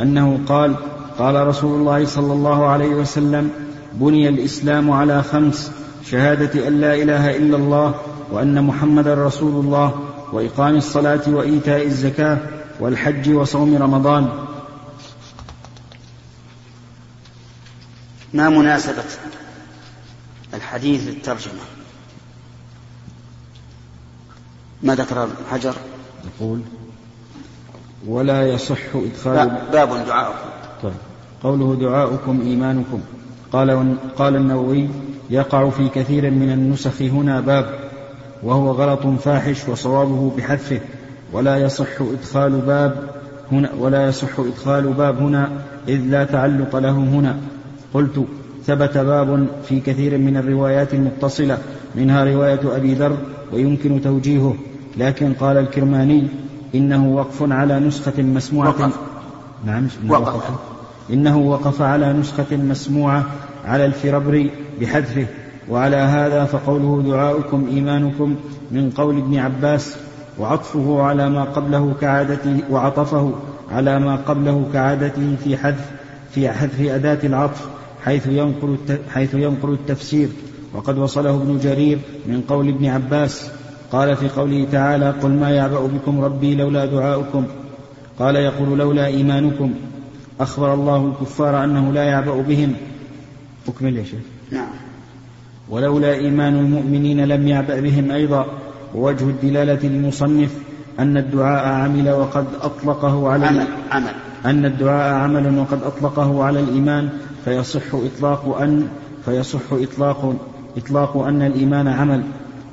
أنه 0.00 0.40
قال 0.46 0.74
قال 1.18 1.46
رسول 1.46 1.80
الله 1.80 2.04
صلى 2.04 2.32
الله 2.32 2.66
عليه 2.66 2.88
وسلم 2.88 3.50
بني 3.94 4.28
الإسلام 4.28 4.90
على 4.90 5.22
خمس 5.22 5.72
شهادة 6.04 6.68
أن 6.68 6.80
لا 6.80 6.94
إله 6.94 7.36
إلا 7.36 7.56
الله 7.56 7.94
وأن 8.32 8.64
محمدا 8.64 9.14
رسول 9.14 9.64
الله 9.64 9.94
وإقام 10.32 10.76
الصلاة 10.76 11.20
وإيتاء 11.28 11.86
الزكاة 11.86 12.38
والحج 12.80 13.34
وصوم 13.34 13.76
رمضان. 13.76 14.28
ما 18.34 18.48
مناسبة 18.48 19.04
الحديث 20.54 21.08
للترجمة؟ 21.08 21.60
ما 24.82 24.94
ذكر 24.94 25.24
الحجر 25.24 25.74
يقول 26.24 26.60
ولا 28.06 28.48
يصح 28.48 28.78
إدخال 28.94 29.58
باب 29.72 30.06
دعاؤكم. 30.06 30.48
طيب. 30.82 30.92
قوله 31.42 31.76
دعاؤكم 31.80 32.40
إيمانكم. 32.40 33.00
قال 33.52 33.96
قال 34.16 34.36
النووي 34.36 34.88
يقع 35.30 35.70
في 35.70 35.88
كثير 35.88 36.30
من 36.30 36.52
النسخ 36.52 37.02
هنا 37.02 37.40
باب 37.40 37.90
وهو 38.42 38.70
غلط 38.70 39.06
فاحش 39.06 39.68
وصوابه 39.68 40.32
بحذفه. 40.36 40.80
ولا 41.32 41.56
يصح 41.56 42.00
إدخال 42.00 42.52
باب 42.52 43.10
هنا 43.52 43.70
ولا 43.78 44.08
يصح 44.08 44.38
إدخال 44.38 44.92
باب 44.92 45.18
هنا 45.18 45.50
إذ 45.88 46.00
لا 46.00 46.24
تعلق 46.24 46.76
له 46.76 46.90
هنا. 46.90 47.38
قلت 47.94 48.24
ثبت 48.66 48.98
باب 48.98 49.46
في 49.64 49.80
كثير 49.80 50.18
من 50.18 50.36
الروايات 50.36 50.94
المتصلة 50.94 51.58
منها 51.94 52.24
رواية 52.24 52.76
أبي 52.76 52.94
ذر 52.94 53.16
ويمكن 53.52 54.00
توجيهه 54.02 54.54
لكن 54.96 55.32
قال 55.32 55.56
الكرماني 55.56 56.28
إنه 56.74 57.08
وقف 57.08 57.52
على 57.52 57.80
نسخة 57.80 58.22
مسموعة 58.22 58.68
وقف. 58.68 58.96
نعم 59.64 59.88
وقف. 60.08 60.34
وقف 60.34 60.50
إنه 61.12 61.38
وقف 61.38 61.82
على 61.82 62.12
نسخة 62.12 62.56
مسموعة 62.56 63.26
على 63.64 63.86
الفربري 63.86 64.50
بحذفه 64.80 65.26
وعلى 65.70 65.96
هذا 65.96 66.44
فقوله 66.44 67.02
دعاؤكم 67.02 67.66
إيمانكم 67.70 68.36
من 68.70 68.90
قول 68.90 69.16
ابن 69.18 69.38
عباس 69.38 69.96
وعطفه 70.38 71.02
على 71.02 71.30
ما 71.30 71.44
قبله 71.44 71.94
كعادته 72.00 72.60
وعطفه 72.70 73.32
على 73.72 74.00
ما 74.00 74.16
قبله 74.16 74.68
كعادته 74.72 75.36
في 75.44 75.56
حذف 75.56 75.90
في 76.34 76.50
حذف 76.50 76.80
أداة 76.80 77.18
العطف 77.24 77.68
حيث 78.04 78.26
ينقل 78.26 78.76
حيث 79.14 79.34
ينقل 79.34 79.72
التفسير. 79.72 80.28
وقد 80.74 80.98
وصله 80.98 81.30
ابن 81.30 81.58
جرير 81.58 81.98
من 82.26 82.40
قول 82.48 82.68
ابن 82.68 82.86
عباس. 82.86 83.50
قال 83.92 84.16
في 84.16 84.28
قوله 84.28 84.66
تعالى 84.72 85.10
قل 85.10 85.30
ما 85.30 85.50
يعبأ 85.50 85.86
بكم 85.86 86.20
ربي 86.20 86.54
لولا 86.54 86.86
دعاؤكم. 86.86 87.44
قال 88.18 88.36
يقول 88.36 88.78
لولا 88.78 89.06
إيمانكم. 89.06 89.74
أخبر 90.40 90.74
الله 90.74 91.06
الكفار 91.06 91.64
أنه 91.64 91.92
لا 91.92 92.04
يعبأ 92.04 92.42
بهم. 92.42 92.74
أكمل 93.68 93.96
يا 93.96 94.04
شيخ. 94.04 94.20
نعم. 94.50 94.68
ولولا 95.68 96.14
إيمان 96.14 96.56
المؤمنين 96.56 97.24
لم 97.24 97.48
يعبأ 97.48 97.80
بهم 97.80 98.10
أيضا. 98.10 98.46
ووجه 98.94 99.24
الدلالة 99.24 99.88
للمصنف 99.88 100.50
أن 100.98 101.16
الدعاء 101.16 101.68
عمل 101.68 102.10
وقد 102.10 102.46
أطلقه 102.62 103.28
على 103.28 103.46
عمل 103.46 103.66
عمل. 103.90 104.12
أن 104.46 104.64
الدعاء 104.64 105.14
عمل 105.14 105.58
وقد 105.58 105.82
أطلقه 105.82 106.44
على 106.44 106.60
الإيمان 106.60 107.08
فيصح 107.44 107.94
إطلاق 107.94 108.58
أن 108.60 108.88
فيصح 109.24 109.72
إطلاق 109.72 110.34
إطلاق 110.76 111.16
أن 111.16 111.42
الإيمان 111.42 111.88
عمل. 111.88 112.22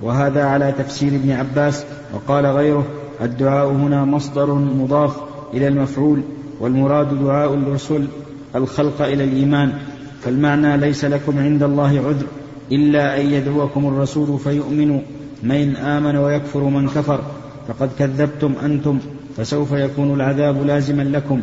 وهذا 0.02 0.44
على 0.44 0.72
تفسير 0.72 1.16
ابن 1.16 1.32
عباس 1.32 1.86
وقال 2.14 2.46
غيره 2.46 2.86
الدعاء 3.22 3.68
هنا 3.68 4.06
مصدر 4.06 4.54
مضاف 4.54 5.18
إلى 5.54 5.68
المفعول 5.68 6.22
والمراد 6.60 7.24
دعاء 7.24 7.54
الرسل 7.54 8.08
الخلق 8.56 9.02
إلى 9.02 9.24
الإيمان. 9.24 9.74
فالمعنى 10.22 10.78
ليس 10.78 11.06
لكم 11.06 11.40
عند 11.40 11.64
الله 11.64 11.90
عذر 11.90 12.26
إلا 12.72 13.22
أن 13.22 13.26
يدعوكم 13.26 13.88
الرسول 13.88 14.40
فيؤمنوا. 14.40 15.00
من 15.44 15.76
آمن 15.76 16.16
ويكفر 16.16 16.64
من 16.64 16.88
كفر 16.88 17.20
فقد 17.68 17.90
كذبتم 18.00 18.54
أنتم 18.64 19.00
فسوف 19.38 19.72
يكون 19.72 20.14
العذاب 20.14 20.66
لازما 20.66 21.04
لكم. 21.04 21.42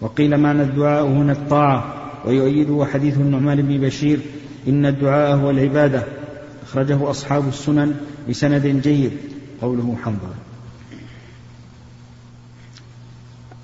وقيل 0.00 0.36
معنى 0.36 0.62
الدعاء 0.62 1.04
هنا 1.04 1.32
الطاعة 1.32 1.94
ويؤيده 2.24 2.86
حديث 2.92 3.14
النعمان 3.16 3.62
بن 3.62 3.80
بشير 3.80 4.20
إن 4.68 4.86
الدعاء 4.86 5.36
هو 5.36 5.50
العبادة. 5.50 6.02
أخرجه 6.66 7.10
أصحاب 7.10 7.48
السنن 7.48 7.96
بسند 8.28 8.66
جيد. 8.66 9.18
قوله 9.62 9.96
حنظلة. 10.04 10.34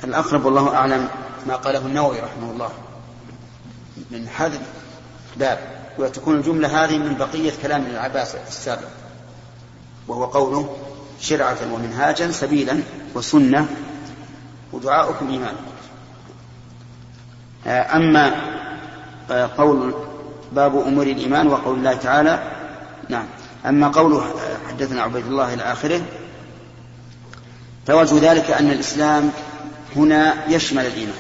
الأقرب 0.05 0.45
والله 0.45 0.75
أعلم 0.75 1.09
ما 1.47 1.57
قاله 1.57 1.87
النووي 1.87 2.17
رحمه 2.21 2.51
الله. 2.53 2.69
من 4.11 4.29
حذف 4.29 4.61
باب 5.37 5.59
وتكون 5.99 6.37
الجملة 6.37 6.85
هذه 6.85 6.99
من 6.99 7.15
بقية 7.15 7.53
كلام 7.63 7.81
ابن 7.81 7.91
العباس 7.91 8.35
السابق. 8.35 8.89
وهو 10.09 10.25
قوله 10.25 10.77
شرعة 11.21 11.75
ومنهاجا 11.75 12.31
سبيلا 12.31 12.81
وسنة 13.15 13.69
ودعاؤكم 14.73 15.31
إيمانكم 15.31 15.71
أما 17.67 18.35
آه، 19.31 19.51
قول 19.59 19.95
باب 20.53 20.77
أمور 20.77 21.07
الإيمان 21.07 21.47
وقول 21.49 21.79
الله 21.79 21.95
تعالى 21.95 22.43
نعم. 23.09 23.27
أما 23.67 23.89
قوله 23.89 24.19
آه، 24.19 24.69
حدثنا 24.69 25.03
عبيد 25.03 25.27
الله 25.27 25.55
إلى 25.55 25.63
آخره 25.63 26.03
فوجه 27.87 28.33
ذلك 28.33 28.51
أن 28.51 28.71
الإسلام 28.71 29.31
هنا 29.97 30.35
يشمل 30.49 30.87
الإيمان 30.87 31.15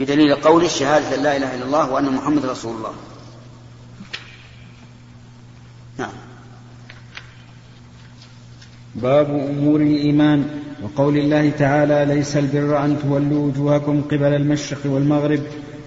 بدليل 0.00 0.34
قول 0.34 0.70
شهادة 0.70 1.16
لا 1.16 1.36
إله 1.36 1.54
إلا 1.54 1.64
الله 1.64 1.90
وأن 1.90 2.12
محمد 2.12 2.46
رسول 2.46 2.76
الله. 2.76 2.92
باب 9.02 9.26
أمور 9.50 9.80
الإيمان. 9.80 10.44
وقول 10.82 11.18
الله 11.18 11.50
تعالى 11.50 12.14
ليس 12.14 12.36
البر 12.36 12.84
أن 12.84 12.96
تولوا 13.02 13.46
وجوهكم 13.46 14.00
قبل 14.00 14.34
المشرق 14.34 14.78
والمغرب 14.86 15.40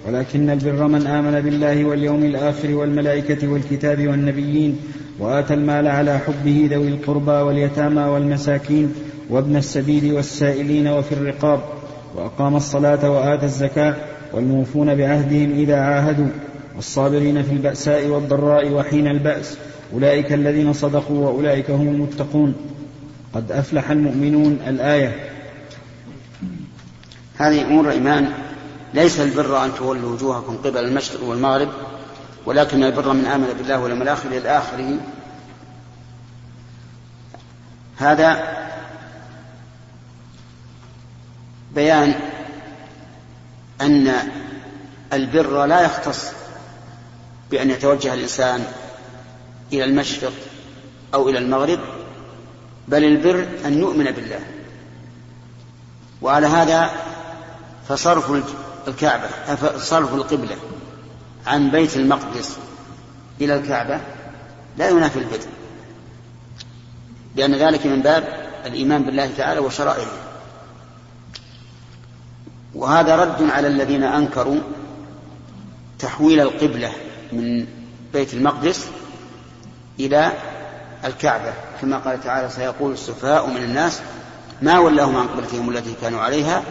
ولكن 0.08 0.50
البر 0.50 0.88
من 0.88 1.08
آمن 1.08 1.42
بالله 1.42 1.86
واليوم 1.86 2.24
الآخر 2.24 2.76
والملائكة 2.76 3.48
والكتاب 3.48 4.08
والنبيين 4.08 4.78
وآتى 5.20 5.54
المال 5.54 5.88
على 5.88 6.20
حبه 6.20 6.68
ذوي 6.72 6.88
القربى 6.88 7.32
واليتامى 7.32 8.02
والمساكين 8.02 8.94
وابن 9.30 9.56
السبيل 9.56 10.14
والسائلين 10.14 10.88
وفي 10.88 11.12
الرقاب 11.12 11.60
وأقام 12.16 12.56
الصلاة 12.56 13.12
وآتى 13.12 13.46
الزكاة 13.46 13.96
والموفون 14.34 14.96
بعهدهم 14.96 15.52
إذا 15.52 15.76
عاهدوا 15.76 16.28
والصابرين 16.76 17.44
في 17.44 17.52
البأساء 17.52 18.08
والضراء 18.08 18.72
وحين 18.72 19.08
البأس 19.08 19.58
أولئك 19.94 20.34
الذين 20.34 20.74
صدقوا 20.74 21.26
وأولئك 21.26 21.72
هم 21.72 21.88
المتقون. 21.88 22.54
قد 23.34 23.52
أفلح 23.52 23.90
المؤمنون 23.90 24.60
الآية. 24.68 25.30
هذه 27.38 27.62
أمور 27.62 27.88
الإيمان 27.88 28.34
ليس 28.94 29.20
البر 29.20 29.66
أن 29.66 29.76
تولوا 29.76 30.14
وجوهكم 30.14 30.58
قبل 30.58 30.78
المشرق 30.78 31.24
والمغرب 31.24 31.70
ولكن 32.46 32.84
البر 32.84 33.14
من 33.14 33.26
آمن 33.26 33.54
بالله 33.58 33.80
واليوم 33.80 34.02
الآخر 34.02 34.28
إلى 34.30 34.58
آخره. 34.58 34.98
هذا 37.98 38.62
بيان 41.76 42.16
أن 43.82 44.14
البر 45.14 45.66
لا 45.66 45.82
يختص 45.82 46.26
بأن 47.52 47.70
يتوجه 47.70 48.14
الإنسان 48.14 48.66
إلى 49.74 49.84
المشرق 49.84 50.34
أو 51.14 51.30
إلى 51.30 51.38
المغرب 51.38 51.80
بل 52.88 53.04
البر 53.04 53.48
أن 53.66 53.80
يؤمن 53.80 54.12
بالله. 54.12 54.40
وعلى 56.22 56.48
هذا 56.48 56.90
فصرف 57.90 58.32
الكعبة 58.88 59.28
صرف 59.78 60.14
القبلة 60.14 60.56
عن 61.48 61.72
بيت 61.72 61.98
المقدس 61.98 62.58
إلى 63.42 63.56
الكعبة 63.56 64.02
لا 64.78 64.90
ينافي 64.90 65.20
البر 65.20 65.40
لأن 67.36 67.56
ذلك 67.56 67.86
من 67.86 68.02
باب 68.02 68.50
الإيمان 68.66 69.04
بالله 69.04 69.32
تعالى 69.38 69.60
وشرائعه. 69.60 70.12
وهذا 72.76 73.16
رد 73.16 73.50
على 73.50 73.68
الذين 73.68 74.04
أنكروا 74.04 74.60
تحويل 76.00 76.40
القبلة 76.40 76.92
من 77.34 77.66
بيت 78.14 78.34
المقدس 78.34 78.88
إلى 80.00 80.32
الكعبة. 81.06 81.54
كما 81.82 81.98
قال 81.98 82.24
تعالى 82.24 82.50
سيقول 82.50 82.94
السفهاء 82.94 83.48
من 83.50 83.58
الناس 83.58 84.02
ما 84.62 84.80
ولاهم 84.80 85.18
عن 85.18 85.28
قبلتهم 85.28 85.70
التي 85.70 85.94
كانوا 86.02 86.22
عليها 86.22 86.64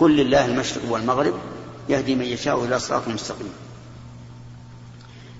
قل 0.00 0.16
لله 0.16 0.44
المشرق 0.46 0.82
والمغرب 0.90 1.34
يهدي 1.88 2.14
من 2.14 2.24
يشاء 2.24 2.64
إلى 2.64 2.78
صراط 2.78 3.08
مستقيم. 3.08 3.52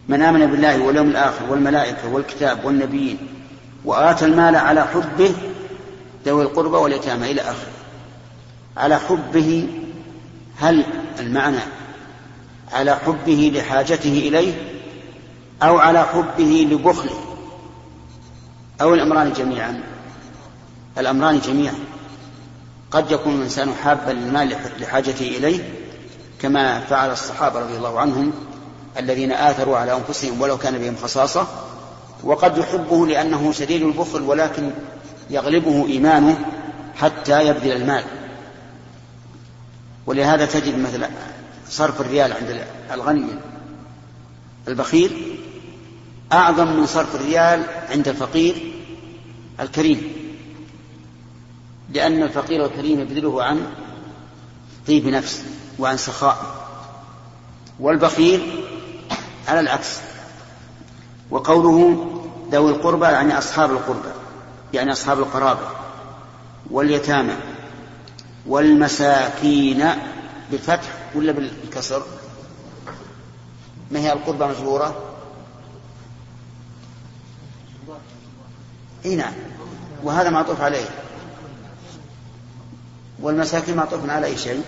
من 0.08 0.22
آمن 0.22 0.46
بالله 0.46 0.82
واليوم 0.82 1.08
الآخر 1.08 1.44
والملائكة 1.50 2.08
والكتاب 2.08 2.64
والنبيين 2.64 3.18
وآتى 3.84 4.24
المال 4.24 4.56
على 4.56 4.84
حبه 4.87 5.34
ذوي 6.26 6.42
القربى 6.42 6.76
واليتامى 6.76 7.30
إلى 7.30 7.40
آخره. 7.40 7.72
على 8.76 8.98
حبه 8.98 9.68
هل 10.58 10.84
المعنى 11.20 11.61
على 12.72 12.96
حبه 12.96 13.52
لحاجته 13.54 14.22
إليه 14.28 14.52
أو 15.62 15.78
على 15.78 16.04
حبه 16.04 16.68
لبخله؟ 16.70 17.27
أو 18.80 18.94
الأمران 18.94 19.32
جميعا؟ 19.32 19.82
الأمران 20.98 21.40
جميعا. 21.40 21.74
قد 22.90 23.10
يكون 23.10 23.34
الإنسان 23.34 23.74
حابا 23.74 24.10
للمال 24.10 24.56
لحاجته 24.80 25.28
إليه 25.28 25.72
كما 26.40 26.80
فعل 26.80 27.12
الصحابة 27.12 27.60
رضي 27.60 27.76
الله 27.76 28.00
عنهم 28.00 28.32
الذين 28.98 29.32
آثروا 29.32 29.78
على 29.78 29.96
أنفسهم 29.96 30.40
ولو 30.40 30.58
كان 30.58 30.78
بهم 30.78 30.96
خصاصة. 31.02 31.46
وقد 32.24 32.58
يحبه 32.58 33.06
لأنه 33.06 33.52
شديد 33.52 33.82
البخل 33.82 34.22
ولكن 34.22 34.70
يغلبه 35.30 35.86
إيمانه 35.86 36.38
حتى 36.96 37.46
يبذل 37.46 37.72
المال. 37.72 38.04
ولهذا 40.06 40.46
تجد 40.46 40.78
مثلا 40.78 41.08
صرف 41.70 42.00
الريال 42.00 42.32
عند 42.32 42.60
الغني 42.92 43.30
البخيل 44.68 45.38
أعظم 46.32 46.76
من 46.76 46.86
صرف 46.86 47.14
الريال 47.14 47.66
عند 47.90 48.08
الفقير 48.08 48.74
الكريم. 49.60 50.12
لأن 51.90 52.22
الفقير 52.22 52.64
الكريم 52.64 53.00
يبذله 53.00 53.42
عن 53.42 53.66
طيب 54.86 55.06
نفس 55.06 55.44
وعن 55.78 55.96
سخاء 55.96 56.66
والبخيل 57.80 58.64
على 59.48 59.60
العكس. 59.60 59.98
وقوله 61.30 62.06
ذوي 62.52 62.70
القربى 62.70 63.06
يعني 63.06 63.38
أصحاب 63.38 63.70
القربى 63.70 64.08
يعني 64.74 64.92
أصحاب 64.92 65.18
القرابة 65.18 65.68
واليتامى 66.70 67.34
والمساكين 68.46 69.84
بالفتح 70.50 70.88
ولا 71.14 71.32
بالكسر؟ 71.32 72.02
ما 73.90 74.00
هي 74.00 74.12
القربى 74.12 74.44
مجبورة؟ 74.44 75.07
إي 79.08 79.16
نعم. 79.16 79.32
وهذا 80.02 80.30
معطوف 80.30 80.60
عليه. 80.60 80.86
والمساكين 83.20 83.76
معطوف 83.76 84.10
على 84.10 84.26
أي 84.26 84.36
شيء؟ 84.36 84.62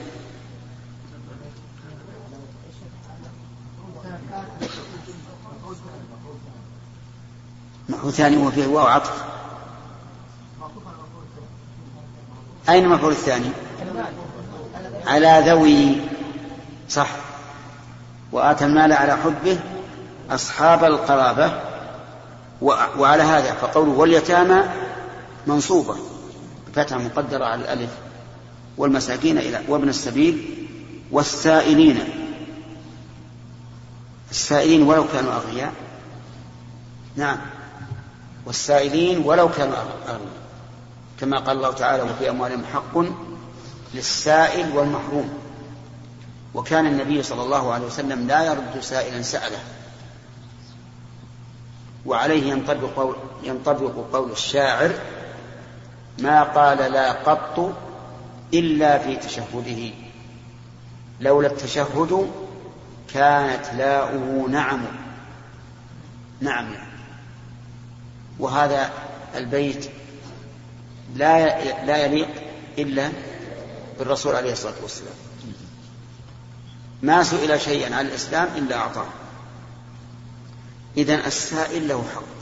محو 7.89 8.11
ثاني 8.11 8.37
وفيه 8.37 8.67
واو 8.67 8.87
عطف. 8.87 9.25
أين 12.69 12.85
المفعول 12.85 13.13
الثاني؟ 13.13 13.51
على 15.07 15.45
ذوي. 15.47 16.01
صح. 16.89 17.11
وآتى 18.33 18.65
المال 18.65 18.93
على 18.93 19.17
حبه 19.17 19.61
أصحاب 20.31 20.85
القرابة. 20.85 21.70
وعلى 22.63 23.23
هذا 23.23 23.55
فقوله 23.55 23.91
واليتامى 23.91 24.63
منصوبة 25.47 25.97
فتحة 26.75 26.99
مقدرة 26.99 27.45
على 27.45 27.61
الألف. 27.61 27.91
والمساكين 28.77 29.39
إلى 29.39 29.61
وابن 29.69 29.89
السبيل 29.89 30.67
والسائلين. 31.11 32.05
السائلين 34.31 34.83
ولو 34.83 35.05
كانوا 35.13 35.33
أغنياء. 35.33 35.73
نعم. 37.17 37.37
والسائلين 38.47 39.23
ولو 39.25 39.49
كانوا 39.49 39.75
أغنياء. 39.77 40.21
كما 41.21 41.39
قال 41.39 41.57
الله 41.57 41.73
تعالى 41.73 42.03
وفي 42.03 42.31
أموالهم 42.31 42.65
حق 42.75 43.05
للسائل 43.95 44.77
والمحروم. 44.77 45.31
وكان 46.55 46.87
النبي 46.87 47.23
صلى 47.23 47.43
الله 47.43 47.73
عليه 47.73 47.87
وسلم 47.87 48.27
لا 48.27 48.45
يرد 48.45 48.81
سائلا 48.81 49.23
سأله. 49.23 49.59
وعليه 52.07 52.51
ينطبق 52.51 53.17
ينطبق 53.43 54.17
قول 54.17 54.31
الشاعر 54.31 54.93
ما 56.19 56.43
قال 56.43 56.93
لا 56.93 57.13
قط 57.13 57.75
إلا 58.55 58.99
في 58.99 59.17
تشهده 59.17 59.93
لولا 61.21 61.49
التشهد 61.49 62.31
كانت 63.15 63.67
لاؤه 63.77 64.49
نعم. 64.49 64.81
نعم. 66.41 66.75
وهذا 68.39 68.91
البيت 69.37 69.91
لا 71.15 71.65
لا 71.85 71.97
يليق 71.97 72.29
إلا 72.79 73.11
بالرسول 73.99 74.37
عليه 74.37 74.53
الصلاة 74.53 74.75
والسلام. 74.83 75.15
ما 77.03 77.23
سئل 77.23 77.61
شيئا 77.61 77.97
عن 77.97 78.07
الإسلام 78.07 78.49
إلا 78.57 78.77
أعطاه. 78.77 79.07
إذا 80.97 81.27
السائل 81.27 81.89
له 81.89 82.05
حق. 82.15 82.41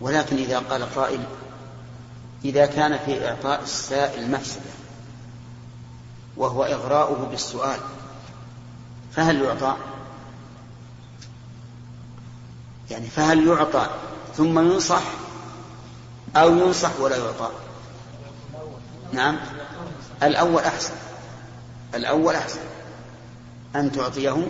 ولكن 0.00 0.36
إذا 0.36 0.58
قال 0.58 0.94
قائل 0.94 1.20
إذا 2.44 2.66
كان 2.66 2.98
في 2.98 3.28
إعطاء 3.28 3.62
السائل 3.62 4.30
مفسدة 4.30 4.70
وهو 6.36 6.64
إغراؤه 6.64 7.26
بالسؤال 7.30 7.80
فهل 9.12 9.42
يعطى؟ 9.42 9.76
يعني 12.90 13.06
فهل 13.06 13.46
يعطى 13.46 13.86
ثم 14.36 14.58
ينصح 14.58 15.02
أو 16.36 16.56
ينصح 16.56 17.00
ولا 17.00 17.16
يعطى؟ 17.16 17.50
نعم. 19.12 19.36
الأول 20.22 20.62
أحسن. 20.62 20.94
الأول 21.94 22.34
أحسن. 22.34 22.60
أن 23.76 23.92
تعطيه 23.92 24.46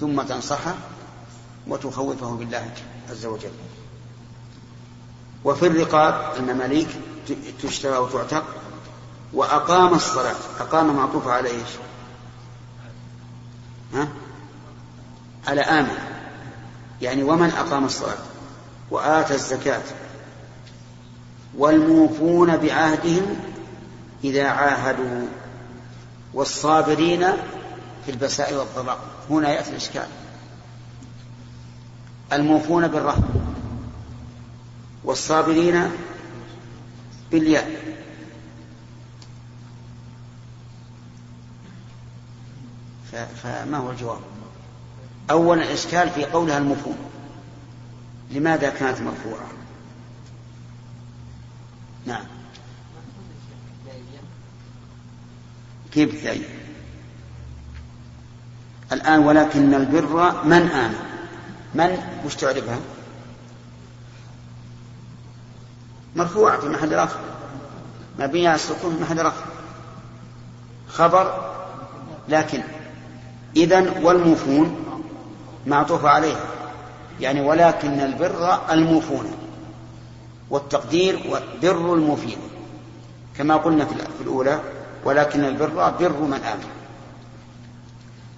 ثم 0.00 0.22
تنصحه 0.22 0.74
وتخوفه 1.70 2.30
بالله 2.30 2.70
عز 3.10 3.26
وجل. 3.26 3.50
وفي 5.44 5.66
الرقاب 5.66 6.32
المماليك 6.36 6.88
تشترى 7.62 7.98
وتعتق 7.98 8.44
وأقام 9.32 9.94
الصلاة. 9.94 10.36
أقام 10.60 10.96
معطوفة 10.96 11.32
على 11.32 11.48
إيش؟ 11.48 11.68
ها؟ 13.94 14.08
على 15.48 15.60
آمن. 15.60 15.98
يعني 17.02 17.22
ومن 17.22 17.50
أقام 17.50 17.84
الصلاة؟ 17.84 18.18
وآتى 18.90 19.34
الزكاة. 19.34 19.82
والموفون 21.58 22.56
بعهدهم 22.56 23.36
إذا 24.24 24.48
عاهدوا. 24.48 25.26
والصابرين 26.34 27.26
في 28.04 28.10
البساء 28.10 28.54
والضراء. 28.54 28.98
هنا 29.30 29.52
يأتي 29.52 29.70
الإشكال. 29.70 30.06
الموفون 32.32 32.88
بالرهن 32.88 33.22
والصابرين 35.04 35.90
بالياء 37.30 37.90
فما 43.42 43.78
هو 43.78 43.90
الجواب؟ 43.90 44.20
أولا 45.30 45.62
الإشكال 45.62 46.10
في 46.10 46.24
قولها 46.24 46.58
المفهوم 46.58 46.96
لماذا 48.30 48.70
كانت 48.70 49.00
مرفوعة؟ 49.00 49.46
نعم. 52.06 52.24
كيف 55.92 56.24
ذلك 56.24 56.48
الآن 58.92 59.18
ولكن 59.18 59.74
البر 59.74 60.44
من 60.44 60.62
آمن؟ 60.62 61.09
من 61.74 61.98
وش 62.26 62.34
تعرفها 62.34 62.78
مرفوعة 66.16 66.60
في 66.60 66.68
محل 66.68 66.98
رفع. 66.98 67.18
مبنية 68.18 68.48
على 68.48 68.54
السكون 68.54 68.96
في 68.96 69.02
محل 69.02 69.26
رفع. 69.26 69.44
خبر 70.88 71.52
لكن 72.28 72.60
إذا 73.56 74.00
والموفون 74.02 74.84
معطوف 75.66 76.04
عليها. 76.04 76.44
يعني 77.20 77.40
ولكن 77.40 78.00
البر 78.00 78.58
الموفون 78.70 79.32
والتقدير 80.50 81.40
بر 81.62 81.94
الموفين 81.94 82.38
كما 83.38 83.56
قلنا 83.56 83.84
في 83.84 83.94
الأولى 84.20 84.60
ولكن 85.04 85.44
البر 85.44 85.90
بر 85.90 86.20
من 86.20 86.40
آمن. 86.44 86.68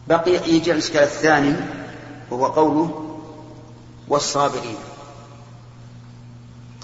بقي 0.09 0.33
يجي 0.33 0.73
الإشكال 0.73 1.03
الثاني 1.03 1.57
وهو 2.31 2.47
قوله 2.47 3.12
والصابرين. 4.09 4.77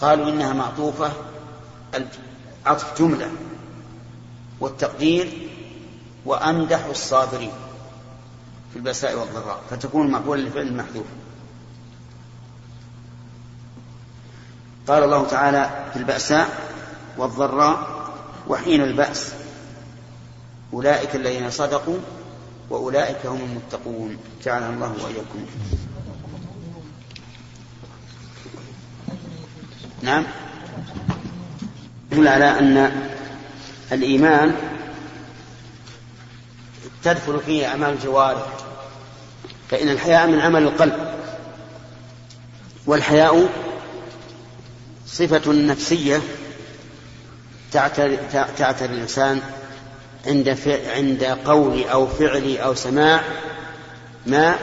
قالوا 0.01 0.29
إنها 0.29 0.53
معطوفة 0.53 1.13
عطف 2.67 2.99
جملة 2.99 3.31
والتقدير 4.61 5.49
وأمدح 6.25 6.85
الصابرين 6.85 7.53
في 8.73 8.77
البأساء 8.77 9.19
والضراء 9.19 9.61
فتكون 9.71 10.11
مقبولة 10.11 10.43
لفعل 10.43 10.67
المحذوف 10.67 11.07
قال 14.89 15.03
الله 15.05 15.27
تعالى 15.27 15.91
في 15.93 15.99
البأساء 15.99 16.49
والضراء 17.19 18.09
وحين 18.49 18.83
البأس 18.83 19.33
أولئك 20.73 21.17
الذين 21.17 21.51
صدقوا 21.51 21.99
وأولئك 22.71 23.27
هم 23.27 23.41
المتقون. 23.41 24.19
جعلنا 24.45 24.69
الله 24.71 25.05
وإياكم. 25.05 25.47
نعم. 30.03 30.25
يدل 32.13 32.29
على 32.29 32.59
أن 32.59 32.93
الإيمان 33.93 34.55
تدخل 37.05 37.41
فيه 37.47 37.67
أعمال 37.67 37.91
الجوارح 37.91 38.47
فإن 39.71 39.89
الحياء 39.89 40.27
من 40.27 40.41
عمل 40.41 40.63
القلب 40.63 41.15
والحياء 42.87 43.49
صفة 45.07 45.53
نفسية 45.53 46.21
تعتري 47.73 48.19
الإنسان 48.95 49.41
عند 50.27 50.59
عند 50.87 51.25
قول 51.25 51.85
أو 51.85 52.07
فعل 52.07 52.57
أو 52.57 52.75
سماع 52.75 53.23
ما 54.27 54.57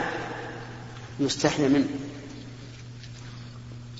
يستحي 1.20 1.68
منه. 1.68 2.05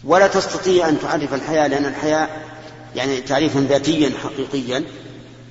ولا 0.07 0.27
تستطيع 0.27 0.89
أن 0.89 1.01
تعرف 1.01 1.35
الحياة 1.35 1.67
لأن 1.67 1.85
الحياة 1.85 2.29
يعني 2.95 3.21
تعريفا 3.21 3.61
ذاتيا 3.61 4.13
حقيقيا 4.25 4.85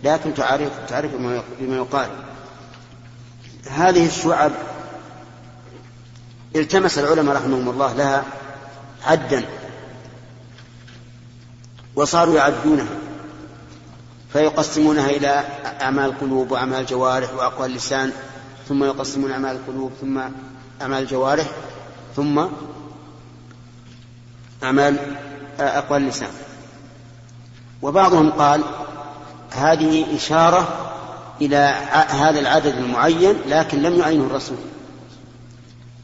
لكن 0.03 0.33
تعرف 0.33 0.71
تعرف 0.89 1.11
بما 1.59 1.75
يقال. 1.75 2.09
هذه 3.69 4.05
الشعب 4.05 4.51
التمس 6.55 6.99
العلماء 6.99 7.35
رحمهم 7.35 7.69
الله 7.69 7.93
لها 7.93 8.23
عدا 9.05 9.45
وصاروا 11.95 12.35
يعدونها 12.35 12.87
فيقسمونها 14.33 15.09
إلى 15.09 15.43
أعمال 15.81 16.05
القلوب 16.05 16.51
وأعمال 16.51 16.79
الجوارح 16.79 17.33
وأقوال 17.33 17.69
اللسان 17.69 18.11
ثم 18.69 18.83
يقسمون 18.83 19.31
أعمال 19.31 19.55
القلوب 19.55 19.91
ثم 20.01 20.19
أعمال 20.81 21.03
الجوارح 21.03 21.45
ثم 22.15 22.45
أعمال 24.65 24.97
أقوال 25.59 26.01
اللسان 26.01 26.29
وبعضهم 27.81 28.31
قال 28.31 28.61
هذه 29.51 30.15
إشارة 30.15 30.91
إلى 31.41 31.57
هذا 32.09 32.39
العدد 32.39 32.75
المعين 32.75 33.35
لكن 33.47 33.81
لم 33.81 33.99
يعينه 33.99 34.25
الرسول. 34.25 34.57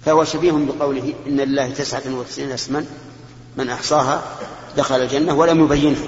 فهو 0.05 0.23
شبيه 0.23 0.51
بقوله 0.51 1.13
إن 1.27 1.37
لله 1.37 1.69
تسعة 1.69 2.01
وتسعين 2.07 2.51
اسما 2.51 2.85
من 3.57 3.69
أحصاها 3.69 4.23
دخل 4.77 4.95
الجنة 4.95 5.33
ولم 5.33 5.63
يبينها 5.63 6.07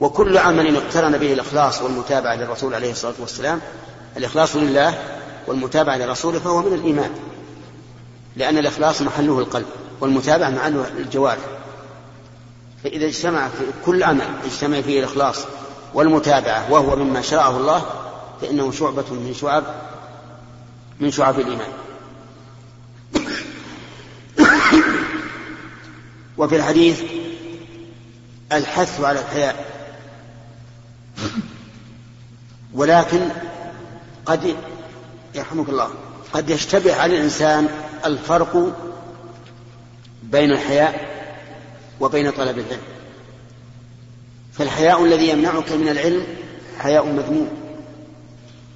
وكل 0.00 0.38
عمل 0.38 0.76
اقترن 0.76 1.18
به 1.18 1.32
الإخلاص 1.32 1.82
والمتابعة 1.82 2.34
للرسول 2.34 2.74
عليه 2.74 2.92
الصلاة 2.92 3.14
والسلام. 3.18 3.60
الإخلاص 4.16 4.56
لله 4.56 4.98
والمتابعة 5.46 5.96
لرسوله 5.96 6.38
فهو 6.38 6.62
من 6.62 6.72
الإيمان. 6.74 7.10
لأن 8.36 8.58
الإخلاص 8.58 9.02
محله 9.02 9.38
القلب. 9.38 9.66
والمتابعة 10.00 10.50
محله 10.50 10.88
الجوارح 10.98 11.44
فإذا 12.84 13.06
اجتمع 13.06 13.48
في 13.48 13.64
كل 13.84 14.02
عمل 14.02 14.26
اجتمع 14.44 14.80
فيه 14.80 14.98
الإخلاص 14.98 15.44
والمتابعة 15.94 16.72
وهو 16.72 16.96
مما 16.96 17.20
شرعه 17.20 17.56
الله 17.56 17.84
فإنه 18.40 18.72
شعبة 18.72 19.04
من 19.10 19.34
شعب 19.40 19.64
من 21.00 21.10
شعب 21.10 21.40
الإيمان. 21.40 21.72
وفي 26.38 26.56
الحديث 26.56 27.02
الحث 28.52 29.00
على 29.00 29.20
الحياء. 29.20 29.74
ولكن 32.74 33.28
قد 34.26 34.56
يرحمك 35.34 35.68
الله 35.68 35.90
قد 36.32 36.50
يشتبه 36.50 36.94
على 36.94 37.16
الإنسان 37.16 37.68
الفرق 38.04 38.76
بين 40.32 40.52
الحياء 40.52 41.14
وبين 42.00 42.30
طلب 42.30 42.58
العلم. 42.58 42.80
فالحياء 44.52 45.04
الذي 45.04 45.28
يمنعك 45.28 45.72
من 45.72 45.88
العلم 45.88 46.26
حياء 46.78 47.06
مذموم 47.06 47.48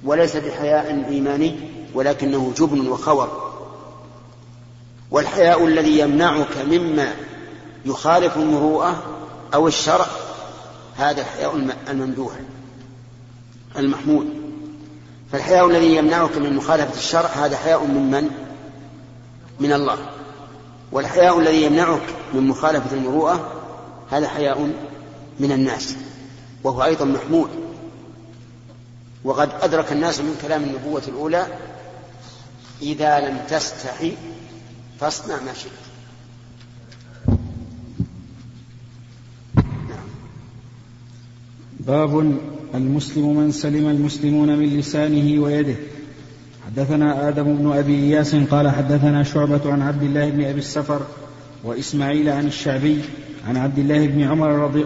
وليس 0.03 0.35
بحياء 0.35 1.05
إيماني 1.09 1.55
ولكنه 1.93 2.53
جبن 2.57 2.87
وخور. 2.87 3.49
والحياء 5.11 5.65
الذي 5.65 5.99
يمنعك 5.99 6.57
مما 6.57 7.13
يخالف 7.85 8.37
المروءة 8.37 9.03
أو 9.53 9.67
الشرع 9.67 10.07
هذا 10.97 11.21
الحياء 11.21 11.75
الممدوح 11.89 12.31
المحمود. 13.77 14.25
فالحياء 15.31 15.67
الذي 15.67 15.95
يمنعك 15.95 16.37
من 16.37 16.55
مخالفة 16.55 16.97
الشرع 16.97 17.29
هذا 17.29 17.57
حياء 17.57 17.85
من 17.85 18.11
من؟ 18.11 18.29
من 19.59 19.73
الله. 19.73 19.97
والحياء 20.91 21.39
الذي 21.39 21.63
يمنعك 21.63 22.01
من 22.33 22.47
مخالفة 22.47 22.95
المروءة 22.95 23.53
هذا 24.11 24.27
حياء 24.27 24.73
من 25.39 25.51
الناس 25.51 25.95
وهو 26.63 26.83
أيضا 26.83 27.05
محمود. 27.05 27.49
وقد 29.23 29.49
أدرك 29.61 29.91
الناس 29.91 30.19
من 30.19 30.37
كلام 30.41 30.63
النبوة 30.63 31.01
الأولى 31.07 31.47
إذا 32.81 33.19
لم 33.19 33.37
تستحي 33.49 34.13
فاصنع 34.99 35.35
ما 35.35 35.53
شئت. 35.53 35.71
باب 41.79 42.39
المسلم 42.75 43.37
من 43.37 43.51
سلم 43.51 43.89
المسلمون 43.89 44.57
من 44.57 44.79
لسانه 44.79 45.41
ويده. 45.41 45.75
حدثنا 46.67 47.29
آدم 47.29 47.55
بن 47.55 47.71
أبي 47.71 47.95
إياس 47.95 48.35
قال 48.35 48.69
حدثنا 48.69 49.23
شعبة 49.23 49.61
عن 49.65 49.81
عبد 49.81 50.03
الله 50.03 50.29
بن 50.29 50.43
أبي 50.43 50.59
السفر 50.59 51.01
وإسماعيل 51.63 52.29
عن 52.29 52.47
الشعبي 52.47 52.99
عن 53.47 53.57
عبد 53.57 53.79
الله 53.79 54.07
بن 54.07 54.21
عمر 54.21 54.49
رضي 54.49 54.85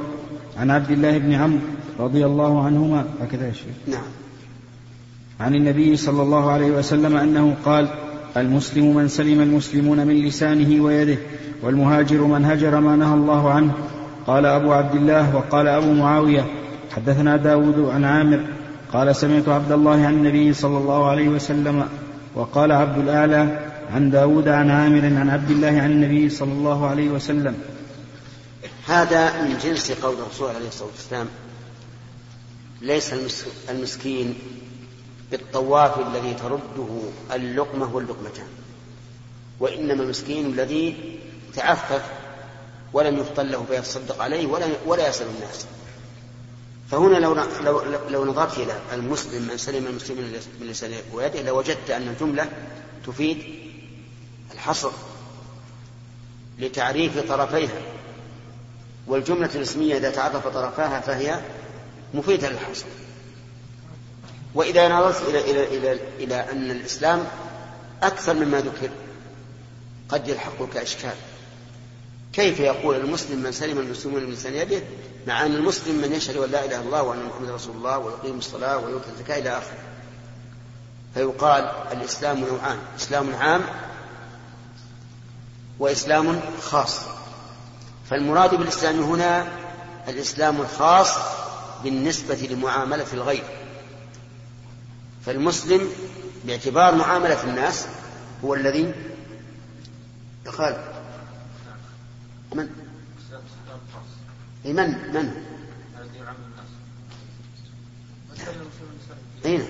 عن 0.57 0.71
عبد 0.71 0.91
الله 0.91 1.17
بن 1.17 1.33
عمرو 1.33 1.59
رضي 1.99 2.25
الله 2.25 2.65
عنهما. 2.65 3.05
هكذا 3.21 3.47
يا 3.47 3.53
شيخ. 3.53 3.75
نعم. 3.87 4.03
عن 5.39 5.55
النبي 5.55 5.95
صلى 5.95 6.21
الله 6.21 6.51
عليه 6.51 6.71
وسلم 6.71 7.17
أنه 7.17 7.55
قال 7.65 7.87
المسلم 8.37 8.95
من 8.95 9.07
سلم 9.07 9.41
المسلمون 9.41 10.07
من 10.07 10.15
لسانه 10.25 10.83
ويده 10.83 11.17
والمهاجر 11.63 12.21
من 12.21 12.45
هجر 12.45 12.79
ما 12.79 12.95
نهى 12.95 13.13
الله 13.13 13.49
عنه. 13.49 13.73
قال 14.27 14.45
أبو 14.45 14.71
عبد 14.71 14.95
الله 14.95 15.35
وقال 15.35 15.67
أبو 15.67 15.93
معاوية 15.93 16.45
حدثنا 16.95 17.37
داود 17.37 17.79
عن 17.79 18.03
عامر 18.03 18.39
قال 18.93 19.15
سمعت 19.15 19.49
عبد 19.49 19.71
الله 19.71 20.05
عن 20.05 20.13
النبي 20.13 20.53
صلى 20.53 20.77
الله 20.77 21.09
عليه 21.09 21.29
وسلم 21.29 21.89
وقال 22.35 22.71
عبد 22.71 22.97
الأعلى 22.97 23.69
عن 23.93 24.11
داود 24.11 24.47
عن 24.47 24.69
عامر 24.69 25.05
عن 25.05 25.29
عبد 25.29 25.51
الله 25.51 25.67
عن 25.67 25.91
النبي 25.91 26.29
صلى 26.29 26.51
الله 26.51 26.87
عليه 26.87 27.09
وسلم. 27.09 27.55
هذا 28.85 29.41
من 29.41 29.57
جنس 29.63 29.91
قول 29.91 30.15
الرسول 30.15 30.49
عليه 30.49 30.67
الصلاة 30.67 30.89
والسلام. 30.89 31.27
ليس 32.81 33.13
المسكين 33.69 34.35
بالطواف 35.31 36.07
الذي 36.07 36.33
ترده 36.33 36.89
اللقمة 37.33 37.95
واللقمتان 37.95 38.47
وإنما 39.59 40.03
المسكين 40.03 40.45
الذي 40.45 40.95
تعفف 41.55 42.03
ولم 42.93 43.17
يفطن 43.17 43.45
له 43.45 43.63
فيتصدق 43.63 44.21
عليه 44.21 44.47
ولا 44.47 44.65
ولا 44.85 45.09
يسأل 45.09 45.27
الناس. 45.35 45.65
فهنا 46.93 47.17
لو 47.17 47.33
لو 47.63 47.81
لو 48.09 48.25
نظرت 48.25 48.57
إلى 48.57 48.73
المسلم 48.93 49.41
من 49.41 49.57
سلم 49.57 49.87
المسلمين 49.87 50.33
من 50.59 50.67
لسانه 50.67 50.97
ويده 51.13 51.41
لوجدت 51.41 51.91
أن 51.91 52.07
الجملة 52.07 52.49
تفيد 53.07 53.37
الحصر 54.53 54.91
لتعريف 56.59 57.19
طرفيها 57.19 57.81
والجملة 59.07 59.49
الاسمية 59.55 59.97
إذا 59.97 60.11
تعرف 60.11 60.47
طرفاها 60.47 60.99
فهي 60.99 61.41
مفيدة 62.13 62.49
للحصر. 62.49 62.85
وإذا 64.55 64.89
نظرت 64.89 65.29
إلى 65.29 65.51
إلى 65.51 65.77
إلى 65.77 65.99
إلى 66.19 66.35
أن 66.35 66.71
الإسلام 66.71 67.27
أكثر 68.03 68.33
مما 68.33 68.59
ذكر 68.59 68.89
قد 70.09 70.27
يلحقك 70.27 70.77
إشكال. 70.77 71.15
كيف 72.33 72.59
يقول 72.59 72.95
المسلم 72.95 73.39
من 73.39 73.51
سلم 73.51 73.79
المسلمون 73.79 74.23
من 74.23 74.31
لسان 74.31 74.53
يده 74.53 74.81
مع 75.27 75.45
أن 75.45 75.55
المسلم 75.55 75.95
من 75.95 76.13
يشهد 76.13 76.37
أن 76.37 76.51
لا 76.51 76.65
إله 76.65 76.75
إلا 76.75 76.85
الله 76.85 77.01
وأن 77.03 77.19
محمد 77.25 77.49
رسول 77.49 77.75
الله 77.75 77.97
ويقيم 77.97 78.37
الصلاة 78.37 78.77
ويؤتي 78.77 79.09
الزكاة 79.09 79.39
إلى 79.39 79.49
آخره. 79.49 79.77
فيقال 81.13 81.63
الإسلام 81.91 82.39
نوعان 82.39 82.77
إسلام 82.97 83.35
عام 83.35 83.61
وإسلام 85.79 86.41
خاص. 86.61 86.99
فالمراد 88.09 88.55
بالإسلام 88.55 89.03
هنا 89.03 89.47
الإسلام 90.07 90.61
الخاص 90.61 91.09
بالنسبة 91.83 92.35
لمعاملة 92.35 93.07
الغير. 93.13 93.43
فالمسلم 95.25 95.89
باعتبار 96.45 96.95
معاملة 96.95 97.43
الناس 97.43 97.85
هو 98.43 98.53
الذي 98.53 98.93
قال 100.57 100.92
من؟ 102.53 102.69
من 104.65 105.13
من؟ 105.13 105.31
أين 109.45 109.63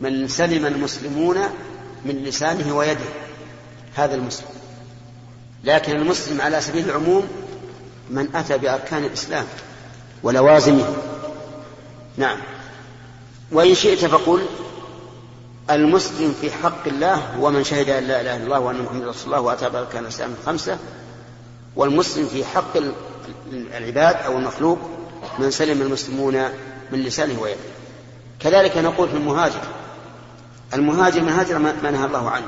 من 0.00 0.28
سلم 0.28 0.66
المسلمون 0.66 1.36
من 2.04 2.24
لسانه 2.24 2.76
ويده 2.76 3.00
هذا 3.94 4.14
المسلم. 4.14 4.46
لكن 5.64 5.92
المسلم 5.92 6.40
على 6.40 6.60
سبيل 6.60 6.84
العموم 6.84 7.28
من 8.10 8.36
أتى 8.36 8.58
بأركان 8.58 9.04
الإسلام 9.04 9.46
ولوازمه. 10.22 10.96
نعم. 12.16 12.38
وإن 13.52 13.74
شئت 13.74 14.04
فقل 14.04 14.46
المسلم 15.70 16.34
في 16.40 16.50
حق 16.50 16.88
الله 16.88 17.14
هو 17.14 17.50
من 17.50 17.64
شهد 17.64 17.88
أن 17.88 18.04
لا 18.04 18.20
إله 18.20 18.36
إلا 18.36 18.44
الله 18.44 18.60
وأن 18.60 18.82
محمد 18.82 19.02
رسول 19.02 19.26
الله 19.26 19.40
وأتى 19.40 19.70
بأركان 19.70 20.02
الإسلام 20.02 20.34
الخمسة 20.40 20.78
والمسلم 21.76 22.26
في 22.26 22.44
حق 22.44 22.76
العباد 23.52 24.16
أو 24.16 24.38
المخلوق 24.38 24.78
من 25.38 25.50
سلم 25.50 25.82
المسلمون 25.82 26.34
من 26.92 26.98
لسانه 27.02 27.40
ويده. 27.40 27.60
كذلك 28.40 28.76
نقول 28.76 29.08
في 29.08 29.16
المهاجر. 29.16 29.60
المهاجر 30.74 31.20
من 31.20 31.32
هاجر 31.32 31.58
ما 31.58 31.90
نهى 31.90 32.04
الله 32.04 32.30
عنه. 32.30 32.46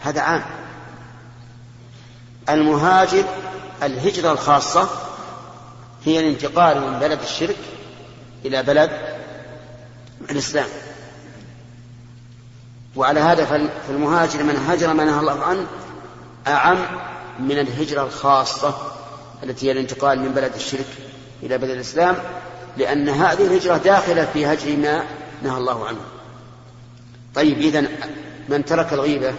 هذا 0.00 0.20
عام. 0.20 0.44
المهاجر 2.48 3.24
الهجرة 3.82 4.32
الخاصة 4.32 4.88
هي 6.04 6.20
الانتقال 6.20 6.80
من 6.80 6.98
بلد 6.98 7.22
الشرك 7.22 7.56
إلى 8.44 8.62
بلد 8.62 8.90
الإسلام. 10.30 10.68
وعلى 12.96 13.20
هذا 13.20 13.70
فالمهاجر 13.88 14.42
من 14.42 14.56
هاجر 14.56 14.94
ما 14.94 15.04
نهى 15.04 15.20
الله 15.20 15.44
عنه 15.44 15.66
أعم 16.46 16.78
من 17.38 17.58
الهجرة 17.58 18.02
الخاصة 18.02 18.74
التي 19.42 19.66
هي 19.66 19.72
الانتقال 19.72 20.20
من 20.20 20.32
بلد 20.32 20.54
الشرك 20.54 20.86
إلى 21.42 21.58
بلد 21.58 21.70
الإسلام 21.70 22.16
لأن 22.76 23.08
هذه 23.08 23.46
الهجرة 23.46 23.76
داخلة 23.76 24.24
في 24.24 24.46
هجر 24.46 24.76
ما 24.76 25.04
نهى 25.42 25.58
الله 25.58 25.86
عنه. 25.86 26.00
طيب 27.34 27.58
إذا 27.58 27.88
من 28.48 28.64
ترك 28.64 28.92
الغيبة 28.92 29.34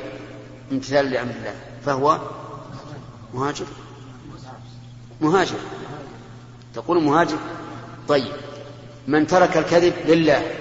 امتثالا 0.72 1.10
لأمر 1.10 1.32
الله 1.32 1.56
فهو 1.86 2.20
مهاجر؟ 3.34 3.66
مهاجر. 5.22 5.56
تقول 6.76 7.04
مهاجر؟ 7.04 7.38
طيب 8.08 8.34
من 9.08 9.28
ترك 9.28 9.58
الكذب 9.58 9.94
لله 10.06 10.52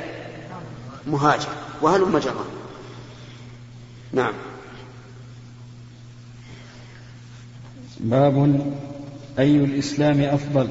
مهاجر. 1.07 1.49
وهل 1.83 2.01
مجرى 2.01 2.45
نعم. 4.13 4.33
باب 8.03 8.61
أي 9.39 9.57
الإسلام 9.57 10.21
أفضل. 10.21 10.69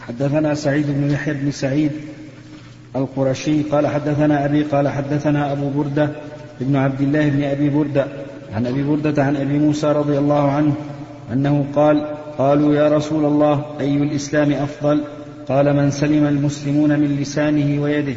حدثنا 0.00 0.54
سعيد 0.54 0.86
بن 0.86 1.10
يحيى 1.10 1.34
بن 1.34 1.50
سعيد 1.50 1.92
القرشي 2.96 3.62
قال 3.62 3.86
حدثنا 3.86 4.44
أبي 4.44 4.62
قال 4.62 4.88
حدثنا 4.88 5.52
أبو 5.52 5.70
بردة 5.70 6.10
ابن 6.60 6.76
عبد 6.76 7.00
الله 7.00 7.28
بن 7.28 7.44
أبي 7.44 7.68
بردة 7.68 8.06
عن 8.52 8.66
أبي 8.66 8.82
بردة 8.82 9.24
عن 9.24 9.36
أبي 9.36 9.58
موسى 9.58 9.86
رضي 9.86 10.18
الله 10.18 10.50
عنه 10.50 10.74
أنه 11.32 11.66
قال 11.74 12.06
قالوا 12.38 12.74
يا 12.74 12.88
رسول 12.88 13.24
الله 13.24 13.64
أي 13.80 13.96
الإسلام 13.96 14.52
أفضل؟ 14.52 15.04
قال 15.48 15.76
من 15.76 15.90
سلم 15.90 16.26
المسلمون 16.26 17.00
من 17.00 17.16
لسانه 17.16 17.82
ويده. 17.82 18.14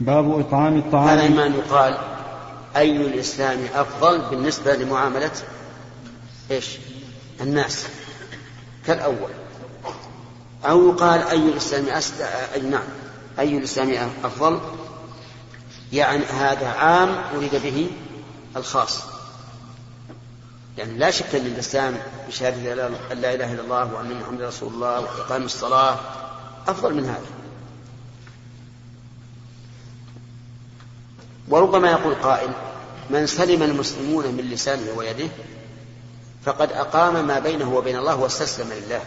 باب 0.00 0.40
إطعام 0.40 0.76
الطعام. 0.76 1.18
هذا 1.18 1.28
ما 1.28 1.46
يقال 1.46 1.94
أي 2.76 2.96
الإسلام 2.96 3.58
أفضل 3.74 4.18
بالنسبة 4.30 4.76
لمعاملة 4.76 5.30
إيش؟ 6.50 6.66
الناس. 7.40 7.86
كالأول. 8.86 9.30
أو 10.64 10.88
يقال 10.88 11.22
أي 11.22 11.36
الإسلام 11.36 11.88
أسد... 11.88 12.20
أي 12.54 12.60
نعم. 12.60 12.88
أي 13.38 13.58
الإسلام 13.58 14.10
أفضل؟ 14.24 14.60
يعني 15.92 16.24
هذا 16.24 16.68
عام 16.68 17.22
أريد 17.36 17.54
به 17.54 17.90
الخاص. 18.56 18.98
يعني 20.78 20.98
لا 20.98 21.10
شك 21.10 21.34
أن 21.34 21.46
الإسلام 21.46 21.98
بشهادة 22.28 22.86
أن 22.86 23.18
لا 23.20 23.34
إله 23.34 23.52
إلا 23.52 23.62
الله 23.62 23.94
وأن 23.94 24.20
محمد 24.20 24.42
رسول 24.42 24.72
الله 24.72 25.00
وإقام 25.00 25.42
الصلاة 25.42 25.98
أفضل 26.68 26.94
من 26.94 27.04
هذا. 27.04 27.39
وربما 31.50 31.90
يقول 31.90 32.14
قائل 32.14 32.50
من 33.10 33.26
سلم 33.26 33.62
المسلمون 33.62 34.26
من 34.26 34.44
لسانه 34.44 34.92
ويده 34.96 35.28
فقد 36.44 36.72
أقام 36.72 37.26
ما 37.26 37.38
بينه 37.38 37.74
وبين 37.74 37.96
الله 37.96 38.16
واستسلم 38.16 38.72
لله. 38.72 39.00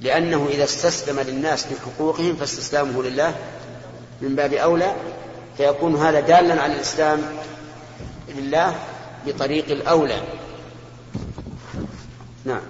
لأنه 0.00 0.46
إذا 0.50 0.64
استسلم 0.64 1.20
للناس 1.20 1.66
في 1.66 1.74
حقوقهم 1.80 2.36
فاستسلامه 2.36 3.02
لله 3.02 3.34
من 4.22 4.36
باب 4.36 4.52
أولى 4.52 4.94
فيكون 5.56 5.96
هذا 5.96 6.20
دالا 6.20 6.62
على 6.62 6.74
الإسلام 6.74 7.22
لله 8.28 8.74
بطريق 9.26 9.70
الأولى. 9.70 10.22
نعم. 12.44 12.62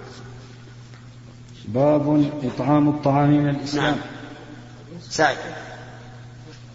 باب 1.65 2.31
إطعام 2.43 2.89
الطعام 2.89 3.31
من 3.31 3.49
الإسلام. 3.49 3.85
نعم. 3.85 3.99
سعد 5.11 5.37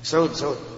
سعود 0.04 0.34
سعود. 0.34 0.75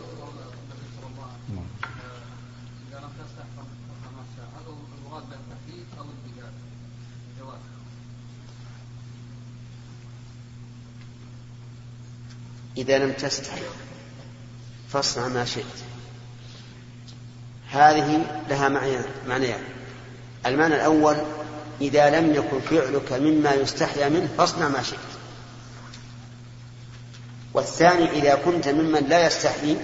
إذا 12.77 12.97
لم 12.97 13.11
تستحي 13.11 13.61
فاصنع 14.89 15.27
ما 15.27 15.45
شئت. 15.45 15.65
هذه 17.69 18.41
لها 18.49 18.69
معنيان. 19.27 19.63
المعنى 20.45 20.75
الأول 20.75 21.15
إذا 21.81 22.19
لم 22.19 22.35
يكن 22.35 22.59
فعلك 22.59 23.13
مما 23.13 23.53
يستحيا 23.53 24.09
منه 24.09 24.29
فاصنع 24.37 24.69
ما 24.69 24.83
شئت. 24.83 24.99
والثاني 27.53 28.09
إذا 28.09 28.35
كنت 28.35 28.67
ممن 28.67 29.03
لا 29.09 29.27
يستحي 29.27 29.77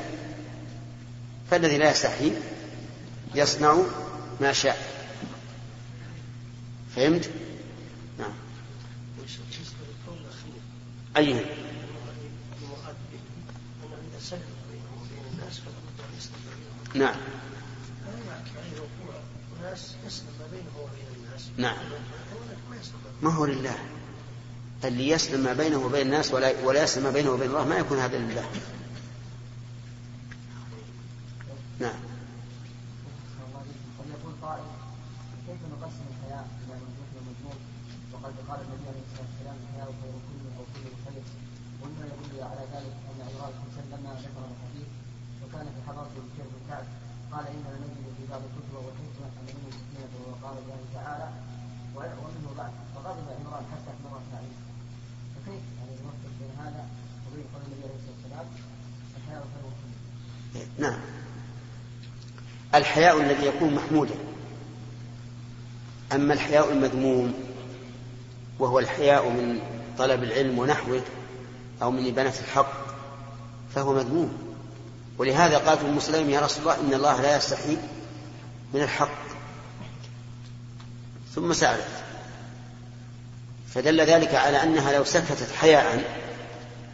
فالذي 1.52 1.78
لا 1.78 1.92
يستحي 1.92 2.32
يصنع 3.36 3.78
ما 4.42 4.54
شاء. 4.54 4.78
فهمت؟ 6.96 7.30
نعم. 8.20 8.34
أيهم 11.18 11.46
نعم. 16.96 17.16
نعم. 21.58 21.78
ما 23.22 23.32
هو 23.34 23.46
لله؟ 23.46 23.76
اللي 24.84 25.10
يسلم 25.10 25.44
ما 25.44 25.54
بينه 25.54 25.86
وبين 25.86 26.06
الناس 26.06 26.34
ولا, 26.34 26.54
ولا 26.64 26.84
يسلم 26.84 27.04
ما 27.04 27.12
بينه 27.12 27.32
وبين 27.32 27.50
الله 27.50 27.66
ما 27.68 27.76
يكون 27.76 28.00
هذا 28.00 28.18
لله 28.18 28.46
نعم 31.80 32.00
قد 34.00 34.08
يقول 34.10 34.34
قائل 34.42 34.64
كيف 35.48 35.62
نقسم 35.72 36.06
الحياة 36.12 36.46
إلى 36.64 36.76
ممدوح 36.84 37.10
ومجنون 37.16 37.58
وقد 38.14 38.34
قال 38.50 38.60
النبي 38.66 38.86
عليه 38.92 39.04
الصلاة 39.08 39.28
والسلام 39.30 39.58
الحياة 39.64 39.90
خير 40.02 40.16
كله 40.28 40.50
أو 40.58 40.64
كل 40.74 40.86
خير 41.06 41.24
ومما 41.82 42.06
يدل 42.12 42.44
على 42.44 42.64
ذلك 42.74 42.94
أن 43.10 43.20
عمران 43.28 43.54
بن 43.60 43.84
لما 43.92 44.12
ذكر 44.24 44.44
الحديث 44.54 44.90
وكان 45.44 45.66
في 45.74 45.80
حضرته 45.88 46.20
بشير 46.26 46.46
بن 46.54 46.62
كعب 46.70 46.86
قال 47.32 47.46
إننا 47.48 47.78
نجد 47.84 48.06
في 48.18 48.24
بعض 48.32 48.42
الكتب 48.48 48.74
والحكمة 48.86 49.28
أن 49.40 49.46
منه 49.48 49.70
سكينة 49.80 50.16
وقال 50.28 50.56
الله 50.62 50.80
تعالى 50.94 51.30
ومنه 51.96 52.50
بعد 52.58 52.72
فغضب 52.96 53.28
عمران 53.40 53.64
حتى 53.72 53.90
احمر 53.94 54.18
التعليم 54.24 54.58
فكيف 55.36 55.64
يعني 55.78 55.94
نوفق 56.04 56.34
بين 56.40 56.54
هذا 56.64 56.84
وبين 57.26 57.46
قول 57.54 57.62
النبي 57.66 57.84
عليه 57.84 57.96
الصلاة 58.00 58.16
والسلام 58.16 58.48
الحياة 59.18 59.44
خير 59.54 59.66
كله 59.80 60.68
نعم 60.80 61.00
الحياء 62.94 63.22
الذي 63.22 63.46
يكون 63.46 63.74
محمودا. 63.74 64.14
أما 66.12 66.34
الحياء 66.34 66.72
المذموم 66.72 67.34
وهو 68.60 68.80
الحياء 68.80 69.30
من 69.30 69.60
طلب 69.98 70.24
العلم 70.24 70.60
ونحوه 70.60 71.02
أو 71.82 71.92
من 71.92 72.08
إبانة 72.08 72.34
الحق 72.48 72.74
فهو 73.76 73.94
مذموم. 73.94 74.56
ولهذا 75.18 75.58
قال 75.58 75.78
ابن 75.80 75.94
مسلم 75.94 76.30
يا 76.30 76.40
رسول 76.40 76.62
الله 76.62 76.80
إن 76.80 76.94
الله 76.94 77.22
لا 77.22 77.38
يستحي 77.38 77.78
من 78.74 78.82
الحق. 78.82 79.24
ثم 81.36 81.54
سألت 81.54 82.04
فدل 83.70 84.02
ذلك 84.02 84.36
على 84.36 84.64
أنها 84.64 84.94
لو 84.94 85.04
سكتت 85.04 85.52
حياء 85.52 86.04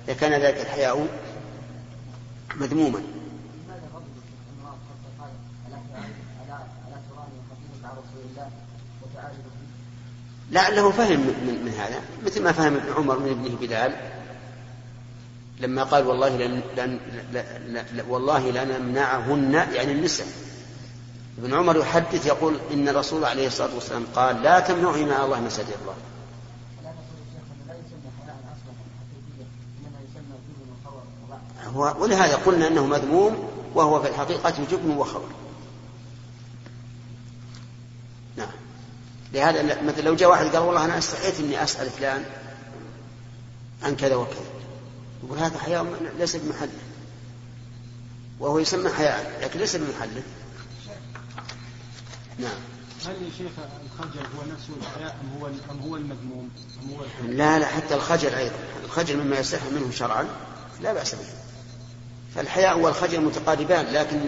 لكان 0.08 0.42
ذلك 0.42 0.62
الحياء 0.62 1.08
مذموما. 2.56 3.02
لعله 10.52 10.92
فهم 10.92 11.20
من, 11.20 11.62
من 11.66 11.72
هذا 11.72 12.02
مثل 12.26 12.44
ما 12.44 12.52
فهم 12.52 12.76
ابن 12.76 12.94
عمر 12.94 13.20
من 13.20 13.30
ابنه 13.30 13.58
بلال. 13.62 13.96
لما 15.60 15.84
قال 15.84 16.08
والله 16.08 16.30
لن, 16.30 16.62
لن, 16.78 17.00
لن 17.68 18.06
والله 18.10 18.52
لنمنعهن 18.52 19.54
يعني 19.54 19.92
النساء 19.92 20.28
ابن 21.38 21.54
عمر 21.54 21.78
يحدث 21.78 22.26
يقول 22.26 22.60
إن 22.74 22.90
الرسول 22.90 23.26
عليه 23.26 23.48
الصلاة 23.48 23.76
والسلام 23.76 24.06
قال 24.16 24.44
لا 24.44 24.60
تمنعوا 24.60 25.06
مع 25.06 25.26
الله 25.26 25.40
مساجد 25.42 25.76
الله. 25.82 25.96
هو 31.76 32.04
ولهذا 32.04 32.36
قلنا 32.36 32.68
إنه 32.68 32.86
مذموم 32.86 33.50
وهو 33.76 34.02
في 34.02 34.10
الحقيقة 34.10 34.54
جبن 34.72 34.98
وخبر 34.98 35.30
نعم 38.38 38.52
لهذا 39.34 39.82
مثلا 39.82 40.02
لو 40.02 40.16
جاء 40.16 40.30
واحد 40.30 40.46
قال 40.46 40.58
والله 40.58 40.86
أنا 40.86 40.98
استحيت 40.98 41.40
إني 41.40 41.64
أسأل 41.64 41.90
فلان 41.90 42.26
عن 43.84 43.96
كذا 43.96 44.16
وكذا. 44.16 44.50
يقول 45.24 45.40
هذا 45.40 45.58
حياء 45.58 45.86
ليس 46.20 46.36
بمحله 46.36 46.70
وهو 48.40 48.60
يسمى 48.60 48.90
حياء 48.90 49.40
لكن 49.42 49.60
ليس 49.60 49.76
بمحله 49.76 50.24
نعم. 52.40 52.60
هل 53.06 53.14
يا 53.14 53.30
شيخ 53.38 53.52
الخجل 53.86 54.20
هو 54.20 54.54
نفسه 54.54 54.74
الحياء 54.82 55.18
أم 55.24 55.42
هو 55.42 55.48
أم 55.48 55.80
هو 55.90 55.96
المذموم؟ 55.96 56.50
أم 56.84 56.92
هو 56.92 57.04
الحياء؟ 57.04 57.32
لا 57.32 57.60
لا 57.60 57.66
حتى 57.66 57.96
الخجل 57.96 58.34
أيضا. 58.34 58.56
الخجل 58.86 59.18
مما 59.18 59.40
يصح 59.40 59.64
منه 59.72 59.92
شرعا 59.92 60.28
لا 60.82 60.94
بأس 60.94 61.16
به. 61.16 61.26
فالحياء 62.36 62.80
والخجل 62.80 63.22
متقاربان 63.22 63.86
لكن 63.86 64.20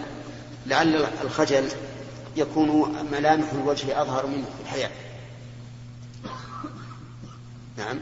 لعل 0.66 1.08
الخجل 1.24 1.70
يكون 2.36 2.96
ملامح 3.12 3.52
الوجه 3.52 4.02
أظهر 4.02 4.28
منه 4.28 4.46
في 4.58 4.64
الحياة. 4.64 4.92
نعم. 7.78 8.00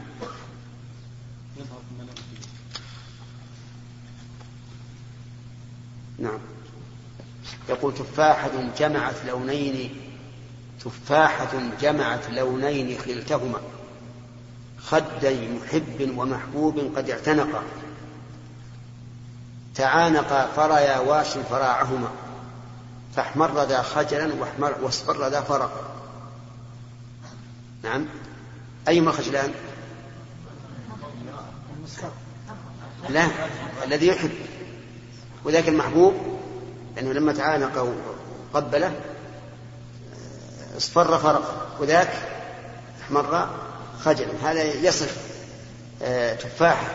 نعم. 6.18 6.38
يقول 7.68 7.94
تفاحة 7.94 8.50
جمعت 8.78 9.14
لونين 9.26 9.90
تفاحة 10.84 11.60
جمعت 11.80 12.30
لونين 12.30 12.98
خلتهما 12.98 13.60
خدي 14.78 15.48
محب 15.48 16.18
ومحبوب 16.18 16.78
قد 16.96 17.10
اعتنقا 17.10 17.62
تعانقا 19.74 20.46
فريا 20.46 20.98
واش 20.98 21.28
فراعهما. 21.28 22.10
فاحمر 23.16 23.64
ذا 23.64 23.82
خجلا 23.82 24.34
واحمر 24.34 24.74
واصفر 24.82 25.28
ذا 25.28 25.40
فرق 25.40 26.00
نعم. 27.82 28.06
أيهما 28.88 29.10
الخجلان 29.10 29.52
لا 33.08 33.28
الذي 33.84 34.06
يحب. 34.06 34.30
وذاك 35.44 35.68
المحبوب 35.68 36.14
لأنه 36.96 37.12
لما 37.12 37.32
تعانق 37.32 37.94
وقبله 38.54 39.00
اصفر 40.76 41.18
فرق. 41.18 41.76
وذاك 41.80 42.12
احمر 43.02 43.48
خجلا. 44.00 44.32
هذا 44.42 44.62
يصف 44.62 45.30
آه، 46.02 46.34
تفاحة. 46.34 46.88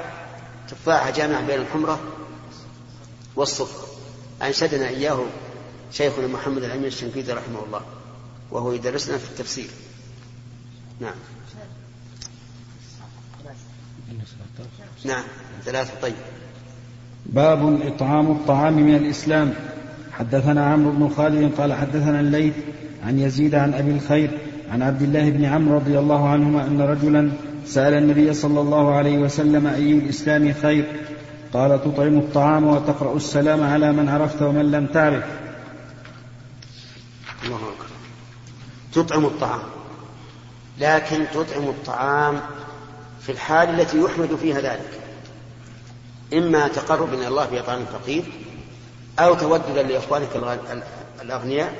تفاحة 0.69 1.09
جامع 1.09 1.41
بين 1.41 1.61
الحمرة 1.61 1.99
والصفر. 3.35 3.87
أنشدنا 4.41 4.87
إياه 4.87 5.25
شيخنا 5.91 6.27
محمد 6.27 6.63
الأمين 6.63 6.85
الشنقيطي 6.85 7.31
رحمه 7.31 7.63
الله 7.65 7.81
وهو 8.51 8.73
يدرسنا 8.73 9.17
في 9.17 9.29
التفسير. 9.29 9.69
نعم. 11.01 11.15
نعم 15.05 15.23
ثلاثة 15.65 16.01
طيب. 16.01 16.15
باب 17.25 17.81
إطعام 17.81 18.31
الطعام 18.31 18.73
من 18.73 18.95
الإسلام. 18.95 19.53
حدثنا 20.11 20.65
عمرو 20.65 20.91
بن 20.91 21.09
خالد 21.09 21.51
قال 21.57 21.73
حدثنا 21.73 22.19
الليث 22.19 22.53
عن 23.03 23.19
يزيد 23.19 23.55
عن 23.55 23.73
أبي 23.73 23.91
الخير 23.91 24.31
عن 24.71 24.81
عبد 24.81 25.01
الله 25.01 25.29
بن 25.29 25.45
عمرو 25.45 25.75
رضي 25.75 25.99
الله 25.99 26.29
عنهما 26.29 26.67
أن 26.67 26.81
رجلا 26.81 27.31
سأل 27.65 27.93
النبي 27.93 28.33
صلى 28.33 28.61
الله 28.61 28.95
عليه 28.95 29.17
وسلم 29.17 29.67
أي 29.67 29.91
الإسلام 29.91 30.53
خير؟ 30.53 30.85
قال 31.53 31.83
تطعم 31.83 32.17
الطعام 32.17 32.63
وتقرأ 32.67 33.15
السلام 33.15 33.63
على 33.63 33.91
من 33.91 34.09
عرفت 34.09 34.41
ومن 34.41 34.71
لم 34.71 34.85
تعرف 34.85 35.23
الله 37.45 37.55
أكبر 37.55 37.85
تطعم 38.95 39.25
الطعام. 39.25 39.63
لكن 40.79 41.25
تطعم 41.33 41.63
الطعام 41.63 42.41
في 43.21 43.31
الحال 43.31 43.79
التي 43.79 44.01
يحمد 44.01 44.35
فيها 44.35 44.61
ذلك. 44.61 44.99
إما 46.33 46.67
تقرب 46.67 47.13
إلى 47.13 47.27
الله 47.27 47.45
بإطعام 47.45 47.81
الفقير 47.81 48.23
أو 49.19 49.35
توددا 49.35 49.83
لإخوانك 49.83 50.29
الأغنياء. 51.21 51.73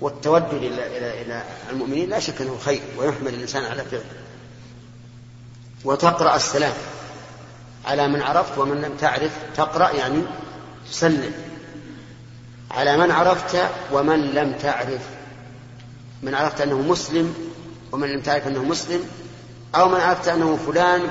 والتودد 0.00 0.54
إلى 0.54 0.98
إلى 0.98 1.22
إلى 1.22 1.42
المؤمنين 1.70 2.10
لا 2.10 2.18
شك 2.18 2.40
أنه 2.40 2.58
خير 2.64 2.80
ويحمد 2.98 3.26
الإنسان 3.26 3.64
على 3.64 3.84
فعله. 3.84 4.04
وتقرأ 5.84 6.36
السلام 6.36 6.74
على 7.86 8.08
من 8.08 8.22
عرفت 8.22 8.58
ومن 8.58 8.80
لم 8.80 8.96
تعرف. 8.96 9.38
تقرأ 9.56 9.90
يعني 9.90 10.22
تسلم 10.90 11.32
على 12.70 12.96
من 12.96 13.10
عرفت 13.10 13.68
ومن 13.92 14.20
لم 14.20 14.52
تعرف. 14.52 15.17
من 16.22 16.34
عرفت 16.34 16.60
أنه 16.60 16.80
مسلم 16.80 17.34
ومن 17.92 18.08
لم 18.08 18.20
تعرف 18.20 18.46
أنه 18.46 18.64
مسلم 18.64 19.04
أو 19.74 19.88
من 19.88 20.00
عرفت 20.00 20.28
أنه 20.28 20.56
فلان 20.56 21.10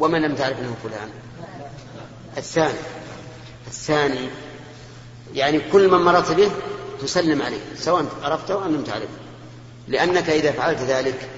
ومن 0.00 0.22
لم 0.22 0.34
تعرف 0.34 0.58
أنه 0.58 0.74
فلان. 0.82 1.08
الثاني 2.36 2.78
الثاني 3.66 4.28
يعني 5.34 5.60
كل 5.72 5.88
من 5.90 5.98
مررت 5.98 6.32
به 6.32 6.50
تسلم 7.02 7.42
عليه 7.42 7.60
سواء 7.76 8.06
عرفته 8.22 8.66
أم 8.66 8.74
لم 8.74 8.84
تعرفه. 8.84 9.08
لأنك 9.88 10.30
إذا 10.30 10.52
فعلت 10.52 10.80
ذلك 10.80 11.28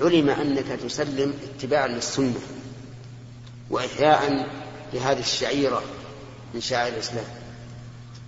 علم 0.00 0.30
أنك 0.30 0.66
تسلم 0.84 1.34
اتباعا 1.44 1.88
للسنة 1.88 2.40
وإحياء 3.70 4.46
لهذه 4.92 5.20
الشعيرة 5.20 5.82
من 6.54 6.60
شعائر 6.60 6.94
الإسلام. 6.94 7.24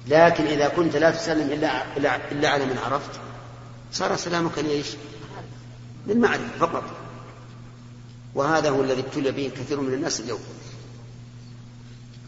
لكن 0.06 0.46
إذا 0.46 0.68
كنت 0.68 0.96
لا 0.96 1.10
تسلم 1.10 1.50
إلا, 1.52 1.96
إلا 2.32 2.48
على 2.48 2.64
من 2.64 2.78
عرفت 2.86 3.23
صار 3.94 4.16
سلامك 4.16 4.58
ليش؟ 4.58 4.86
للمعرفة 6.06 6.58
فقط 6.58 6.84
وهذا 8.34 8.70
هو 8.70 8.82
الذي 8.82 9.00
ابتلي 9.00 9.32
به 9.32 9.50
كثير 9.56 9.80
من 9.80 9.94
الناس 9.94 10.20
اليوم 10.20 10.40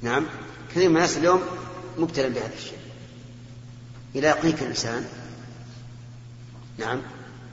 نعم 0.03 0.27
كثير 0.71 0.89
من 0.89 0.97
الناس 0.97 1.17
اليوم 1.17 1.41
مبتلى 1.99 2.31
بهذا 2.31 2.55
الشيء 2.55 2.79
إذا 4.14 4.29
يقيك 4.29 4.62
الإنسان 4.62 5.07
نعم 6.79 7.03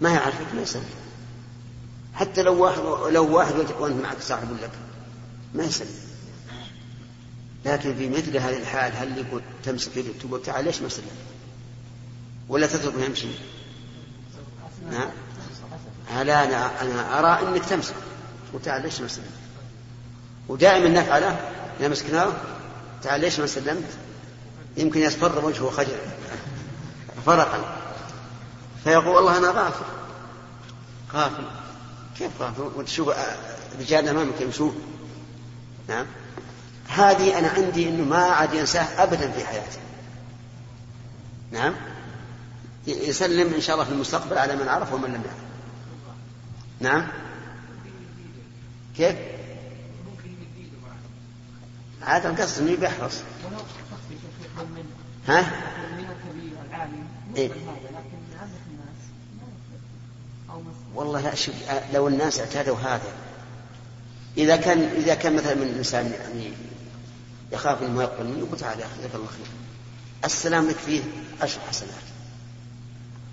ما 0.02 0.10
يعرفك 0.10 0.56
ما 0.56 0.62
يسلم 0.62 0.86
حتى 2.14 2.42
لو 2.42 2.64
واحد 2.64 2.80
لو 3.14 3.36
واحد 3.36 3.54
وأنت 3.80 4.02
معك 4.02 4.22
صاحب 4.22 4.48
لك 4.62 4.72
ما 5.54 5.64
يسلم 5.64 6.04
لكن 7.66 7.96
في 7.96 8.10
مثل 8.10 8.38
هذه 8.38 8.58
الحال 8.58 8.96
هل 8.96 9.18
يقول 9.18 9.42
تمسك 9.64 9.98
يده 9.98 10.14
تقول 10.20 10.42
تعال 10.42 10.66
ليش 10.66 10.82
ما 10.82 10.90
سلمت؟ 10.90 11.10
ولا 12.50 12.68
تتركه 12.68 13.06
يمشي؟ 13.06 13.28
نعم. 14.92 15.10
لا 16.24 16.44
أنا 16.44 16.82
أنا 16.82 17.20
أرى 17.20 17.48
أنك 17.48 17.66
تمسك. 17.66 17.96
وتعال 18.54 18.82
ليش 18.82 19.02
ما 19.02 19.08
سلمت؟ 19.08 19.28
ودائما 20.48 20.90
نفعله 21.02 21.40
إذا 21.80 21.88
مسكناه. 21.88 22.34
تعال 23.04 23.22
ليش 23.22 23.40
ما 23.40 23.48
سلمت؟ 23.48 23.90
يمكن 24.78 25.00
يصفر 25.00 25.46
وجهه 25.46 25.70
خجل. 25.70 25.98
فرقا. 27.26 27.78
فيقول 28.84 29.08
والله 29.08 29.38
أنا 29.38 29.48
غافل. 29.48 29.86
غافل. 31.14 31.44
كيف 32.18 32.42
غافل؟ 32.42 32.62
وتشوف 32.62 33.12
رجال 33.80 34.08
أمامك 34.08 34.42
يمشون. 34.42 34.76
نعم. 35.88 36.06
هذه 36.88 37.40
أنا 37.40 37.48
عندي 37.48 37.90
أنه 37.90 38.04
ما 38.04 38.18
عاد 38.18 38.54
ينساه 38.54 39.04
أبدا 39.04 39.32
في 39.32 39.46
حياته 39.46 39.80
نعم. 41.52 41.74
يسلم 42.88 43.54
إن 43.54 43.62
شاء 43.62 43.76
الله 43.76 43.86
في 43.86 43.92
المستقبل 43.92 44.38
على 44.38 44.56
من 44.56 44.68
عرف 44.68 44.94
ومن 44.94 45.10
لم 45.10 45.22
يعرف. 45.26 45.44
نعم؟ 46.80 47.08
كيف؟ 48.98 49.16
عاد 52.02 52.26
القصد 52.26 52.62
إنه 52.62 52.76
بيحرص 52.76 53.22
ها؟ 55.28 55.52
إيه؟ 57.38 57.50
والله 60.96 61.22
لا 61.22 61.36
شوف 61.36 61.56
لو 61.94 62.08
الناس 62.08 62.40
اعتادوا 62.40 62.78
هذا 62.78 63.14
إذا 64.38 64.56
كان 64.56 64.80
إذا 64.80 65.16
كان 65.16 65.36
مثلا 65.36 65.56
من 65.56 65.62
الإنسان 65.62 66.12
يعني 66.12 66.52
يخاف 67.52 67.84
انه 67.84 68.04
يقبل 68.04 68.28
منه 68.28 68.40
يقول 68.40 68.60
تعال 68.60 68.80
يا 68.80 68.86
أخي 68.86 68.96
جزاك 69.00 69.16
الله 69.16 69.28
خير. 69.28 69.46
السلام 70.26 70.70
لك 70.70 70.76
فيه 70.76 71.02
عشر 71.42 71.60
حسنات. 71.70 72.13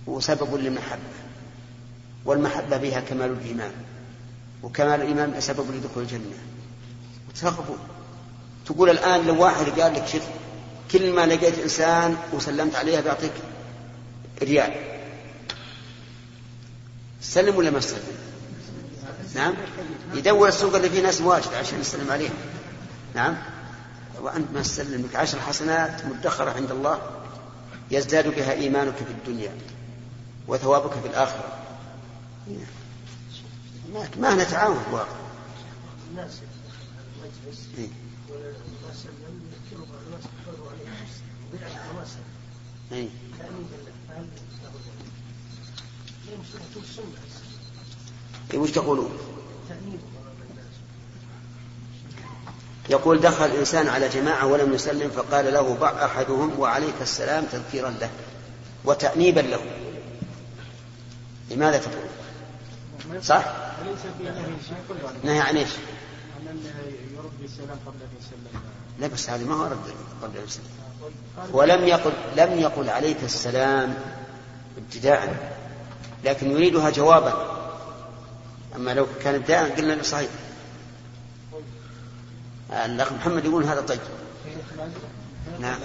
وسبب 0.06 0.54
للمحبة 0.54 1.00
والمحبة 2.24 2.76
بها 2.76 3.00
كمال 3.00 3.30
الإيمان 3.30 3.72
وكمال 4.62 5.00
الإيمان 5.00 5.40
سبب 5.40 5.70
لدخول 5.70 6.02
الجنة. 6.02 6.38
وترغبون 7.28 7.78
تقول 8.66 8.90
الآن 8.90 9.26
لو 9.26 9.42
واحد 9.42 9.80
قال 9.80 9.94
لك 9.94 10.06
شوف 10.06 10.22
كل 10.92 11.12
ما 11.12 11.26
لقيت 11.26 11.58
إنسان 11.58 12.16
وسلمت 12.32 12.74
عليه 12.74 13.00
بيعطيك 13.00 13.32
ريال. 14.42 14.72
سلم 17.20 17.56
ولا 17.56 17.70
ما 17.70 17.80
سلم؟ 17.80 18.02
نعم؟ 19.34 19.54
يدور 20.14 20.48
السوق 20.48 20.74
اللي 20.76 20.90
فيه 20.90 21.02
ناس 21.02 21.20
واجد 21.20 21.54
عشان 21.54 21.80
يسلم 21.80 22.10
عليه 22.10 22.28
نعم؟ 23.14 23.36
وأنت 24.20 24.46
ما 24.54 24.62
تسلم 24.62 25.06
لك 25.06 25.16
عشر 25.16 25.40
حسنات 25.40 26.04
مدخرة 26.04 26.50
عند 26.50 26.70
الله 26.70 26.98
يزداد 27.90 28.28
بها 28.28 28.52
إيمانك 28.52 28.94
في 28.94 29.10
الدنيا. 29.10 29.50
وثوابك 30.48 30.92
في 30.92 31.06
الآخرة. 31.06 31.60
ما 34.16 34.34
نتعاون 34.34 34.78
في 34.78 34.88
الواقع 34.88 35.06
الناس 36.10 36.32
مجلس 37.22 37.58
ولا 38.28 38.52
سلم 38.94 39.40
يذكروا 39.70 39.86
الناس 40.86 41.04
عليه 48.52 48.58
وش 48.58 48.70
تقولون؟ 48.70 49.10
يقول 52.90 53.20
دخل 53.20 53.44
الإنسان 53.44 53.88
على 53.88 54.08
جماعة 54.08 54.46
ولم 54.46 54.74
يسلم 54.74 55.10
فقال 55.10 55.52
له 55.52 55.74
ضع 55.74 56.04
أحدهم 56.04 56.58
وعليك 56.58 56.94
السلام 57.00 57.44
تذكيرا 57.44 57.90
له 57.90 58.10
وتأنيبا 58.84 59.40
له. 59.40 59.60
لماذا 61.50 61.78
تقول؟ 61.78 63.22
صح؟ 63.22 63.44
نهي 65.24 65.40
عن 65.40 65.56
إيش؟ 65.56 65.70
يرد 67.14 67.30
السلام 67.44 67.78
قبل 67.86 67.96
ان 68.02 68.08
يسلم 68.20 68.60
لا 68.98 69.06
بس 69.06 69.30
هذه 69.30 69.44
ما 69.44 69.54
هو 69.54 69.64
رد 69.64 69.94
قبل 70.22 70.38
ان 70.38 70.44
يسلم 70.44 70.64
ولم 71.52 71.84
يقل 71.84 72.12
لم 72.36 72.58
يقل 72.58 72.90
عليك 72.90 73.24
السلام 73.24 73.94
ابتداء 74.78 75.52
لكن 76.24 76.50
يريدها 76.50 76.90
جوابا. 76.90 77.60
أما 78.76 78.94
لو 78.94 79.06
كان 79.22 79.34
ابتداء 79.34 79.76
قلنا 79.76 80.02
صحيح. 80.02 80.30
الأخ 82.70 83.12
محمد 83.12 83.44
يقول 83.44 83.64
هذا 83.64 83.80
طيب. 83.80 84.00
نعم. 85.60 85.80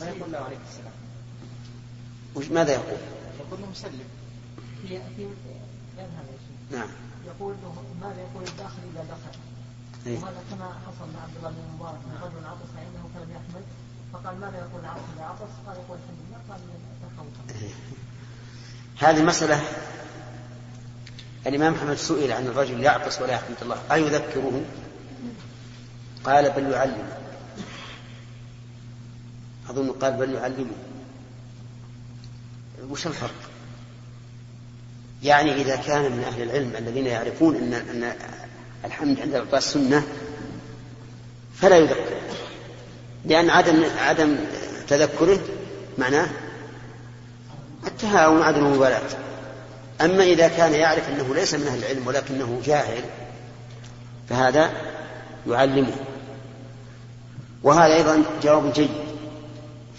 ما 0.00 0.08
يقول 0.08 0.32
له 0.32 0.38
عليك 0.38 0.58
السلام. 0.70 0.92
وش 2.34 2.48
ماذا 2.48 2.72
يقول؟ 2.72 2.98
يقول 3.40 3.60
له 3.60 3.66
مسلم. 3.70 4.04
في 4.82 5.00
في 5.16 5.26
نعم. 6.70 6.88
يقول 7.26 7.54
ماذا 8.00 8.20
يقول 8.20 8.48
الداخل 8.48 8.78
إذا 8.94 9.04
دخل؟ 9.04 9.38
إيه؟ 10.06 10.18
وهذا 10.18 10.42
كما 10.50 10.64
حصل 10.64 11.12
مع 11.14 11.22
عبد 11.22 11.36
الله 11.36 11.50
بن 11.50 11.74
مبارك 11.74 11.98
رجل 12.22 12.46
عطس 12.46 12.68
فانه 12.76 13.08
فلم 13.14 13.30
يحمد 13.30 13.64
فقال 14.12 14.40
ماذا 14.40 14.58
يقول 14.58 14.80
العطس 14.80 15.00
إذا 15.16 15.24
عطس؟ 15.24 15.52
قال 15.66 15.76
يقول 15.76 15.98
الحمد 15.98 16.18
لله 16.28 16.38
قال 16.50 16.60
تخوف. 17.16 17.62
إيه. 17.62 17.70
هذه 18.98 19.24
مسألة 19.24 19.62
الإمام 21.46 21.74
أحمد 21.74 21.94
سئل 21.94 22.32
عن 22.32 22.46
الرجل 22.46 22.80
يعطس 22.80 23.22
ولا 23.22 23.32
يحمد 23.32 23.56
الله. 23.62 23.76
أيذكره 23.92 24.64
قال 26.24 26.50
بل 26.50 26.70
يعلم. 26.70 27.08
أظن 29.68 29.90
قال 29.90 30.12
بل 30.12 30.30
يعلمه. 30.34 30.76
وش 32.90 33.06
الفرق؟ 33.06 33.45
يعني 35.22 35.52
إذا 35.54 35.76
كان 35.76 36.02
من 36.02 36.24
أهل 36.24 36.42
العلم 36.42 36.72
الذين 36.78 37.06
يعرفون 37.06 37.56
أن 37.56 37.74
أن 37.74 38.12
الحمد 38.84 39.20
عند 39.20 39.34
الإعطاء 39.34 39.58
السنة 39.58 40.02
فلا 41.54 41.76
يذكر. 41.76 42.16
لأن 43.24 43.50
عدم 43.50 43.84
عدم 43.98 44.36
تذكره 44.88 45.40
معناه 45.98 46.28
التهاون 47.86 48.42
عدم 48.42 48.66
المبالاة. 48.66 49.02
أما 50.00 50.24
إذا 50.24 50.48
كان 50.48 50.74
يعرف 50.74 51.08
أنه 51.08 51.34
ليس 51.34 51.54
من 51.54 51.66
أهل 51.66 51.78
العلم 51.78 52.06
ولكنه 52.06 52.60
جاهل 52.64 53.02
فهذا 54.28 54.70
يعلمه. 55.48 55.96
وهذا 57.62 57.94
أيضا 57.94 58.22
جواب 58.42 58.72
جيد. 58.72 59.05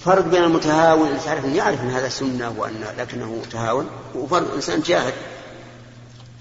فرق 0.06 0.26
بين 0.26 0.44
المتهاون 0.44 1.08
اللي 1.08 1.20
تعرف 1.20 1.46
يعرف 1.46 1.82
أن 1.82 1.90
هذا 1.90 2.10
سنة 2.10 2.50
وأن 2.58 2.86
لكنه 2.98 3.36
متهاون 3.36 3.90
وفرق 4.16 4.54
إنسان 4.54 4.82
جاهل 4.82 5.14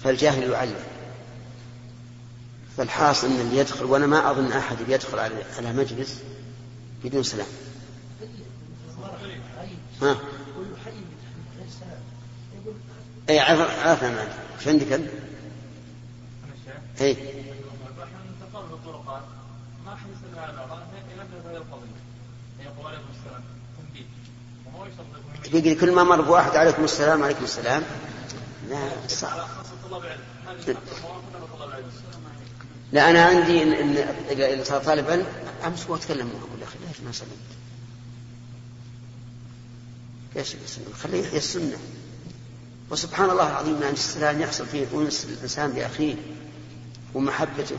فالجاهل 0.03 0.51
يعلم. 0.51 0.75
فالحاصل 2.77 3.27
أن 3.27 3.39
اللي 3.39 3.57
يدخل 3.57 3.85
وأنا 3.85 4.05
ما 4.05 4.31
أظن 4.31 4.51
أحد 4.51 4.77
يدخل 4.87 5.19
على 5.19 5.73
مجلس 5.73 6.21
بدون 7.03 7.23
سلام. 7.23 7.47
ها؟ 10.01 10.17
اي 13.29 13.39
عرفنا 13.39 14.09
ما 14.09 14.27
إيش 14.59 14.67
عندك 14.67 14.91
أنت؟ 14.91 15.09
اي 17.01 17.17
يقول 25.53 25.79
كل 25.79 25.91
ما 25.91 26.03
مر 26.03 26.21
بواحد 26.21 26.55
عليكم 26.55 26.83
السلام 26.83 27.23
عليكم 27.23 27.43
السلام. 27.43 27.83
لا 28.69 29.07
صح. 29.07 29.47
لا 32.91 33.09
أنا 33.09 33.25
عندي 33.25 33.63
ان, 33.63 33.73
إن 33.73 33.97
اذا 34.29 34.63
صار 34.63 34.83
طالب 34.83 35.09
علم 35.09 35.25
أمس 35.65 35.89
وأتكلم 35.89 36.27
معه 36.27 36.39
أقول 36.39 36.59
يا 36.61 36.65
أخي 36.65 36.77
ليش 36.87 36.99
ما 37.01 37.11
سلمت؟ 37.11 37.31
ليش 40.35 40.55
خليه 41.03 41.23
يحيى 41.23 41.37
السنة. 41.37 41.77
وسبحان 42.89 43.29
الله 43.29 43.49
العظيم 43.49 43.83
ان 43.83 43.93
السلام 43.93 44.41
يحصل 44.41 44.65
فيه 44.65 44.87
انس 44.93 45.25
الإنسان 45.25 45.71
بأخيه 45.71 46.15
ومحبته. 47.13 47.77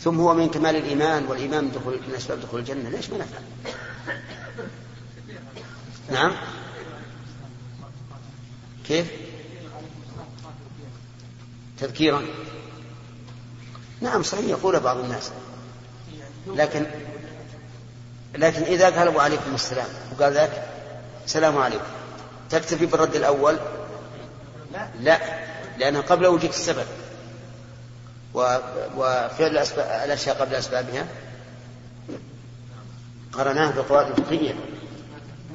ثم 0.00 0.20
هو 0.20 0.34
من 0.34 0.48
كمال 0.48 0.76
الإيمان 0.76 1.24
والإيمان 1.26 1.64
من 1.64 1.72
دخول 1.72 2.00
من 2.08 2.14
أسباب 2.14 2.40
دخول 2.40 2.60
الجنة. 2.60 2.88
ليش 2.88 3.10
ما 3.10 3.18
نفعل؟ 3.18 3.42
نعم؟ 6.10 6.32
كيف؟ 8.86 9.06
تذكيرا. 11.78 12.26
نعم 14.00 14.22
صحيح 14.22 14.44
يقول 14.44 14.80
بعض 14.80 14.96
الناس. 14.96 15.30
لكن 16.46 16.86
لكن 18.34 18.62
إذا 18.62 18.98
قال 18.98 19.20
عليكم 19.20 19.54
السلام 19.54 19.88
وقال 20.12 20.32
ذاك 20.32 20.70
السلام 21.24 21.58
عليكم. 21.58 21.84
تكتفي 22.50 22.86
بالرد 22.86 23.16
الأول؟ 23.16 23.58
لا. 25.00 25.18
لأنه 25.78 26.00
قبل 26.00 26.26
وجود 26.26 26.50
السبب. 26.50 26.86
وفعل 28.36 29.58
الأشياء 30.04 30.36
قبل 30.40 30.54
أسبابها؟ 30.54 31.06
قرناه 33.32 33.70
بقواعد 33.70 34.20
فقهية 34.20 34.54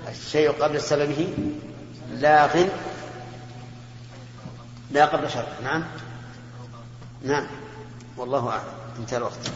الشيء 0.08 0.52
قبل 0.52 0.82
سببه؟ 0.82 1.34
لاغ 2.12 2.66
لا 4.92 5.06
قبل 5.06 5.32
شرط 5.32 5.48
نعم؟ 5.64 5.84
نعم. 7.24 7.48
والله 8.18 8.50
أعلم. 8.50 8.64
انتهى 9.00 9.18
الوقت. 9.18 9.52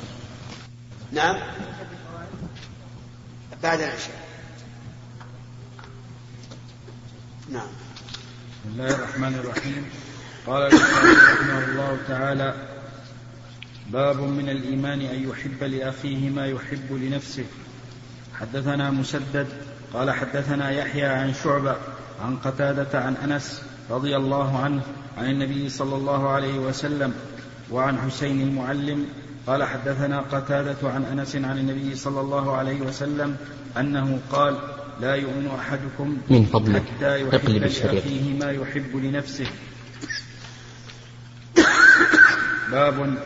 نعم؟ 1.12 1.38
بعد 3.64 3.82
العشاء. 3.82 4.26
نعم. 7.50 7.68
بسم 8.66 8.82
الله 8.82 8.96
الرحمن 8.96 9.36
الرحيم. 9.36 9.90
قال 10.48 10.74
رحمه 10.74 11.60
الله 11.60 11.98
تعالى 12.08 12.75
باب 13.94 14.20
من 14.22 14.50
الإيمان 14.50 15.02
أن 15.02 15.30
يحب 15.30 15.64
لأخيه 15.64 16.30
ما 16.30 16.46
يحب 16.48 16.92
لنفسه. 16.92 17.46
حدثنا 18.34 18.92
مسدد 18.92 19.48
قال 19.94 20.12
حدثنا 20.12 20.72
يحيى 20.72 21.06
عن 21.06 21.34
شعبة 21.34 21.76
عن 22.22 22.38
قتادة 22.38 23.00
عن 23.00 23.16
أنس 23.16 23.62
رضي 23.90 24.16
الله 24.16 24.60
عنه 24.60 24.82
عن 25.18 25.26
النبي 25.30 25.70
صلى 25.70 25.96
الله 25.96 26.30
عليه 26.30 26.60
وسلم 26.60 27.14
وعن 27.72 27.98
حسين 27.98 28.42
المعلم 28.42 29.06
قال 29.48 29.64
حدثنا 29.64 30.20
قتادة 30.20 30.90
عن 30.90 31.04
أنس 31.04 31.36
عن 31.36 31.58
النبي 31.58 31.96
صلى 31.96 32.22
الله 32.22 32.56
عليه 32.56 32.82
وسلم 32.82 33.38
أنه 33.78 34.20
قال 34.32 34.58
لا 35.02 35.16
يؤمن 35.16 35.48
أحدكم 35.60 36.18
من 36.30 36.46
فضلك 36.46 36.84
حتى 36.98 37.22
يحب 37.22 37.50
لأخيه 37.50 38.34
ما 38.40 38.52
يحب 38.52 38.96
لنفسه. 38.96 39.48
باب 42.72 43.18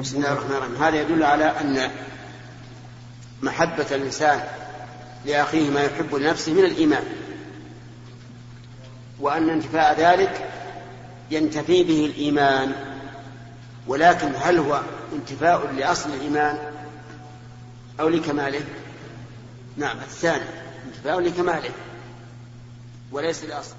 بسم 0.00 0.16
الله 0.16 0.32
الرحمن 0.32 0.56
الرحيم. 0.56 0.82
هذا 0.82 1.00
يدل 1.00 1.22
على 1.22 1.44
أن 1.44 1.90
محبة 3.42 3.86
الإنسان 3.90 4.44
لأخيه 5.26 5.70
ما 5.70 5.82
يحب 5.82 6.14
لنفسه 6.14 6.52
من 6.52 6.64
الإيمان 6.64 7.04
وأن 9.20 9.50
انتفاء 9.50 10.00
ذلك 10.00 10.50
ينتفي 11.30 11.84
به 11.84 12.06
الإيمان. 12.06 12.72
ولكن 13.86 14.32
هل 14.40 14.58
هو 14.58 14.80
انتفاء 15.12 15.72
لأصل 15.72 16.10
الإيمان 16.10 16.58
أو 18.00 18.08
لكماله؟ 18.08 18.64
نعم 19.76 19.96
الثاني 19.98 20.44
انتفاء 20.86 21.20
لكماله 21.20 21.70
وليس 23.12 23.44
لأصل. 23.44 23.74